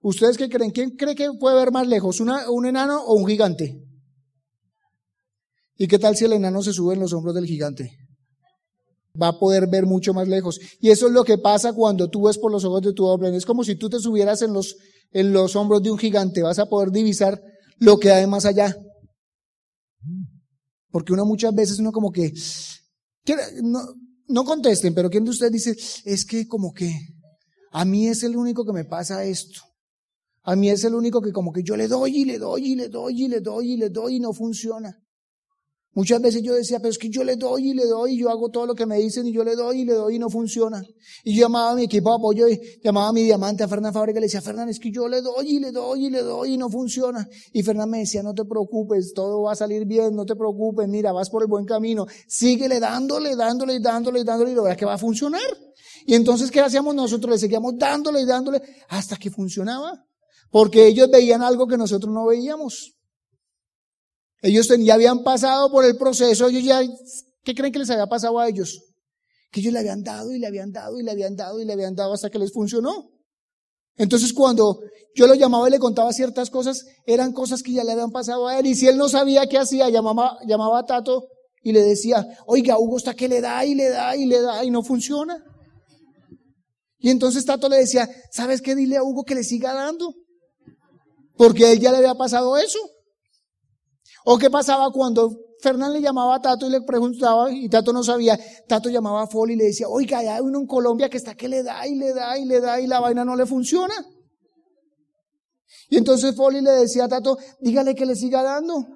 ¿Ustedes 0.00 0.38
qué 0.38 0.48
creen? 0.48 0.70
¿Quién 0.70 0.90
cree 0.90 1.16
que 1.16 1.28
puede 1.32 1.56
ver 1.56 1.72
más 1.72 1.88
lejos? 1.88 2.20
¿Un 2.20 2.64
enano 2.64 3.02
o 3.06 3.14
un 3.14 3.26
gigante? 3.26 3.82
¿Y 5.76 5.88
qué 5.88 5.98
tal 5.98 6.14
si 6.14 6.26
el 6.26 6.34
enano 6.34 6.62
se 6.62 6.72
sube 6.72 6.94
en 6.94 7.00
los 7.00 7.12
hombros 7.12 7.34
del 7.34 7.46
gigante? 7.46 7.98
Va 9.20 9.28
a 9.28 9.38
poder 9.40 9.66
ver 9.66 9.84
mucho 9.84 10.14
más 10.14 10.28
lejos. 10.28 10.60
Y 10.78 10.90
eso 10.90 11.08
es 11.08 11.12
lo 11.12 11.24
que 11.24 11.38
pasa 11.38 11.72
cuando 11.72 12.08
tú 12.08 12.28
ves 12.28 12.38
por 12.38 12.52
los 12.52 12.64
ojos 12.64 12.82
de 12.82 12.92
tu 12.92 13.04
offline. 13.04 13.34
Es 13.34 13.44
como 13.44 13.64
si 13.64 13.74
tú 13.74 13.90
te 13.90 13.98
subieras 13.98 14.42
en 14.42 14.52
los, 14.52 14.76
en 15.10 15.32
los 15.32 15.56
hombros 15.56 15.82
de 15.82 15.90
un 15.90 15.98
gigante. 15.98 16.40
Vas 16.40 16.60
a 16.60 16.66
poder 16.66 16.92
divisar 16.92 17.42
lo 17.78 17.98
que 17.98 18.12
hay 18.12 18.28
más 18.28 18.44
allá. 18.44 18.76
Porque 20.90 21.12
uno 21.12 21.24
muchas 21.24 21.54
veces 21.54 21.78
uno 21.78 21.92
como 21.92 22.10
que, 22.10 22.32
no, 23.62 23.80
no 24.28 24.44
contesten, 24.44 24.94
pero 24.94 25.10
¿quién 25.10 25.24
de 25.24 25.30
ustedes 25.30 25.52
dice, 25.52 25.76
es 26.04 26.24
que 26.24 26.46
como 26.46 26.72
que 26.72 26.92
a 27.72 27.84
mí 27.84 28.08
es 28.08 28.22
el 28.22 28.36
único 28.36 28.64
que 28.64 28.72
me 28.72 28.84
pasa 28.84 29.24
esto? 29.24 29.60
A 30.42 30.56
mí 30.56 30.70
es 30.70 30.84
el 30.84 30.94
único 30.94 31.20
que 31.20 31.32
como 31.32 31.52
que 31.52 31.62
yo 31.62 31.76
le 31.76 31.86
doy 31.86 32.22
y 32.22 32.24
le 32.24 32.38
doy 32.38 32.72
y 32.72 32.74
le 32.74 32.88
doy 32.88 33.24
y 33.24 33.28
le 33.28 33.40
doy 33.40 33.72
y 33.72 33.76
le 33.76 33.90
doy 33.90 34.16
y 34.16 34.20
no 34.20 34.32
funciona. 34.32 34.99
Muchas 35.92 36.22
veces 36.22 36.42
yo 36.42 36.54
decía, 36.54 36.78
pero 36.78 36.90
es 36.90 36.98
que 36.98 37.10
yo 37.10 37.24
le 37.24 37.34
doy 37.34 37.70
y 37.70 37.74
le 37.74 37.84
doy 37.84 38.12
y 38.12 38.18
yo 38.18 38.30
hago 38.30 38.48
todo 38.48 38.64
lo 38.64 38.76
que 38.76 38.86
me 38.86 38.96
dicen 38.98 39.26
y 39.26 39.32
yo 39.32 39.42
le 39.42 39.56
doy 39.56 39.80
y 39.80 39.84
le 39.84 39.94
doy 39.94 40.14
y 40.14 40.18
no 40.20 40.30
funciona. 40.30 40.84
Y 41.24 41.34
yo 41.34 41.42
llamaba 41.42 41.72
a 41.72 41.74
mi 41.74 41.84
equipo 41.84 42.10
de 42.10 42.16
apoyo 42.16 42.48
y 42.48 42.60
llamaba 42.82 43.08
a 43.08 43.12
mi 43.12 43.24
diamante 43.24 43.64
a 43.64 43.68
Fernán 43.68 43.92
Fábrica 43.92 44.18
y 44.18 44.20
le 44.20 44.26
decía, 44.26 44.40
Fernán, 44.40 44.68
es 44.68 44.78
que 44.78 44.92
yo 44.92 45.08
le 45.08 45.20
doy 45.20 45.56
y 45.56 45.58
le 45.58 45.72
doy 45.72 46.06
y 46.06 46.10
le 46.10 46.22
doy 46.22 46.54
y 46.54 46.56
no 46.56 46.70
funciona. 46.70 47.28
Y 47.52 47.64
Fernán 47.64 47.90
me 47.90 47.98
decía, 47.98 48.22
no 48.22 48.32
te 48.34 48.44
preocupes, 48.44 49.12
todo 49.12 49.42
va 49.42 49.52
a 49.52 49.56
salir 49.56 49.84
bien, 49.84 50.14
no 50.14 50.24
te 50.24 50.36
preocupes, 50.36 50.86
mira, 50.86 51.10
vas 51.10 51.28
por 51.28 51.42
el 51.42 51.48
buen 51.48 51.64
camino. 51.64 52.06
Síguele 52.28 52.78
dándole, 52.78 53.34
dándole, 53.34 53.80
dándole, 53.80 54.22
dándole 54.22 54.52
y 54.52 54.54
lo 54.54 54.62
verás 54.62 54.78
que 54.78 54.84
va 54.84 54.94
a 54.94 54.98
funcionar. 54.98 55.40
Y 56.06 56.14
entonces, 56.14 56.52
¿qué 56.52 56.60
hacíamos 56.60 56.94
nosotros? 56.94 57.32
Le 57.32 57.38
seguíamos 57.38 57.74
dándole 57.76 58.20
y 58.20 58.26
dándole 58.26 58.62
hasta 58.88 59.16
que 59.16 59.28
funcionaba. 59.28 60.04
Porque 60.52 60.86
ellos 60.86 61.10
veían 61.10 61.42
algo 61.42 61.66
que 61.66 61.76
nosotros 61.76 62.12
no 62.12 62.26
veíamos. 62.26 62.99
Ellos 64.42 64.68
ya 64.78 64.94
habían 64.94 65.22
pasado 65.22 65.70
por 65.70 65.84
el 65.84 65.96
proceso, 65.96 66.48
ellos 66.48 66.64
ya, 66.64 66.80
¿qué 67.44 67.54
creen 67.54 67.72
que 67.72 67.78
les 67.78 67.90
había 67.90 68.06
pasado 68.06 68.38
a 68.38 68.48
ellos? 68.48 68.82
Que 69.50 69.60
ellos 69.60 69.72
le 69.72 69.80
habían 69.80 70.02
dado 70.02 70.32
y 70.32 70.38
le 70.38 70.46
habían 70.46 70.72
dado 70.72 70.98
y 70.98 71.02
le 71.02 71.10
habían 71.10 71.36
dado 71.36 71.60
y 71.60 71.64
le 71.64 71.72
habían 71.72 71.94
dado 71.94 72.14
hasta 72.14 72.30
que 72.30 72.38
les 72.38 72.52
funcionó. 72.52 73.10
Entonces 73.96 74.32
cuando 74.32 74.80
yo 75.14 75.26
lo 75.26 75.34
llamaba 75.34 75.68
y 75.68 75.72
le 75.72 75.78
contaba 75.78 76.12
ciertas 76.12 76.48
cosas, 76.50 76.86
eran 77.04 77.32
cosas 77.32 77.62
que 77.62 77.72
ya 77.72 77.84
le 77.84 77.92
habían 77.92 78.12
pasado 78.12 78.48
a 78.48 78.58
él. 78.58 78.66
Y 78.66 78.74
si 78.74 78.86
él 78.86 78.96
no 78.96 79.08
sabía 79.08 79.46
qué 79.46 79.58
hacía, 79.58 79.90
llamaba, 79.90 80.38
llamaba 80.46 80.78
a 80.78 80.86
Tato 80.86 81.28
y 81.62 81.72
le 81.72 81.82
decía, 81.82 82.26
oiga, 82.46 82.78
Hugo 82.78 82.96
está 82.96 83.14
que 83.14 83.28
le 83.28 83.40
da 83.40 83.64
y 83.64 83.74
le 83.74 83.88
da 83.90 84.16
y 84.16 84.24
le 84.24 84.40
da 84.40 84.64
y 84.64 84.70
no 84.70 84.82
funciona. 84.82 85.44
Y 86.98 87.10
entonces 87.10 87.44
Tato 87.44 87.68
le 87.68 87.76
decía, 87.76 88.08
¿sabes 88.30 88.62
qué? 88.62 88.74
Dile 88.74 88.96
a 88.96 89.02
Hugo 89.02 89.24
que 89.24 89.34
le 89.34 89.44
siga 89.44 89.74
dando. 89.74 90.14
Porque 91.36 91.66
a 91.66 91.72
él 91.72 91.80
ya 91.80 91.90
le 91.90 91.98
había 91.98 92.14
pasado 92.14 92.56
eso. 92.56 92.78
¿O 94.24 94.38
qué 94.38 94.50
pasaba 94.50 94.90
cuando 94.90 95.30
Fernán 95.60 95.92
le 95.92 96.00
llamaba 96.00 96.36
a 96.36 96.40
Tato 96.40 96.66
y 96.66 96.70
le 96.70 96.82
preguntaba 96.82 97.50
y 97.50 97.68
Tato 97.68 97.92
no 97.92 98.02
sabía? 98.02 98.38
Tato 98.68 98.88
llamaba 98.90 99.22
a 99.22 99.26
Foli 99.26 99.54
y 99.54 99.56
le 99.56 99.64
decía, 99.64 99.88
oiga, 99.88 100.18
hay 100.18 100.40
uno 100.40 100.60
en 100.60 100.66
Colombia 100.66 101.08
que 101.08 101.16
está 101.16 101.34
que 101.34 101.48
le 101.48 101.62
da 101.62 101.86
y 101.86 101.94
le 101.94 102.12
da 102.12 102.38
y 102.38 102.44
le 102.44 102.60
da 102.60 102.80
y 102.80 102.86
la 102.86 103.00
vaina 103.00 103.24
no 103.24 103.36
le 103.36 103.46
funciona. 103.46 103.94
Y 105.88 105.96
entonces 105.96 106.34
Foli 106.34 106.60
le 106.60 106.70
decía 106.70 107.04
a 107.04 107.08
Tato, 107.08 107.38
dígale 107.60 107.94
que 107.94 108.06
le 108.06 108.14
siga 108.14 108.42
dando. 108.42 108.86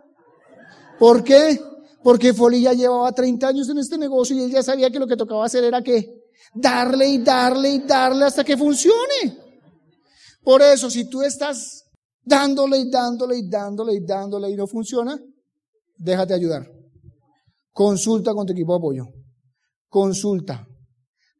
¿Por 0.98 1.24
qué? 1.24 1.60
Porque 2.02 2.34
Foli 2.34 2.60
ya 2.60 2.72
llevaba 2.72 3.12
30 3.12 3.48
años 3.48 3.68
en 3.68 3.78
este 3.78 3.98
negocio 3.98 4.36
y 4.36 4.44
él 4.44 4.50
ya 4.50 4.62
sabía 4.62 4.90
que 4.90 4.98
lo 4.98 5.06
que 5.06 5.16
tocaba 5.16 5.46
hacer 5.46 5.64
era 5.64 5.82
que 5.82 6.22
darle 6.54 7.08
y 7.08 7.18
darle 7.18 7.70
y 7.70 7.78
darle 7.80 8.26
hasta 8.26 8.44
que 8.44 8.56
funcione. 8.56 9.38
Por 10.42 10.60
eso, 10.60 10.90
si 10.90 11.06
tú 11.06 11.22
estás 11.22 11.83
dándole 12.24 12.78
y 12.78 12.90
dándole 12.90 13.38
y 13.38 13.48
dándole 13.48 13.94
y 13.94 14.00
dándole 14.04 14.50
y 14.50 14.56
no 14.56 14.66
funciona, 14.66 15.18
déjate 15.96 16.34
ayudar. 16.34 16.70
Consulta 17.72 18.32
con 18.32 18.46
tu 18.46 18.52
equipo 18.52 18.72
de 18.72 18.78
apoyo. 18.78 19.04
Consulta. 19.88 20.66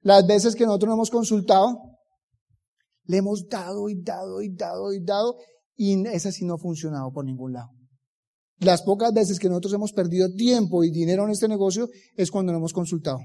Las 0.03 0.27
veces 0.27 0.55
que 0.55 0.67
nosotros 0.67 0.89
no 0.89 0.95
hemos 0.95 1.11
consultado, 1.11 1.79
le 3.05 3.19
hemos 3.19 3.47
dado 3.49 3.89
y 3.89 4.03
dado 4.03 4.43
y 4.43 4.55
dado 4.55 4.93
y 4.93 5.05
dado 5.05 5.37
y 5.77 6.07
esa 6.09 6.31
sí 6.31 6.45
no 6.45 6.55
ha 6.55 6.59
funcionado 6.59 7.13
por 7.13 7.25
ningún 7.25 7.53
lado. 7.53 7.71
Las 8.59 8.83
pocas 8.83 9.13
veces 9.13 9.39
que 9.39 9.49
nosotros 9.49 9.75
hemos 9.75 9.93
perdido 9.93 10.33
tiempo 10.33 10.85
y 10.85 10.91
dinero 10.91 11.25
en 11.25 11.31
este 11.31 11.49
negocio 11.49 11.89
es 12.17 12.31
cuando 12.31 12.53
no 12.53 12.59
hemos 12.59 12.73
consultado. 12.73 13.19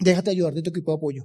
Déjate 0.00 0.30
ayudar 0.30 0.54
de 0.54 0.62
tu 0.62 0.70
equipo 0.70 0.92
de 0.92 0.96
apoyo. 0.96 1.24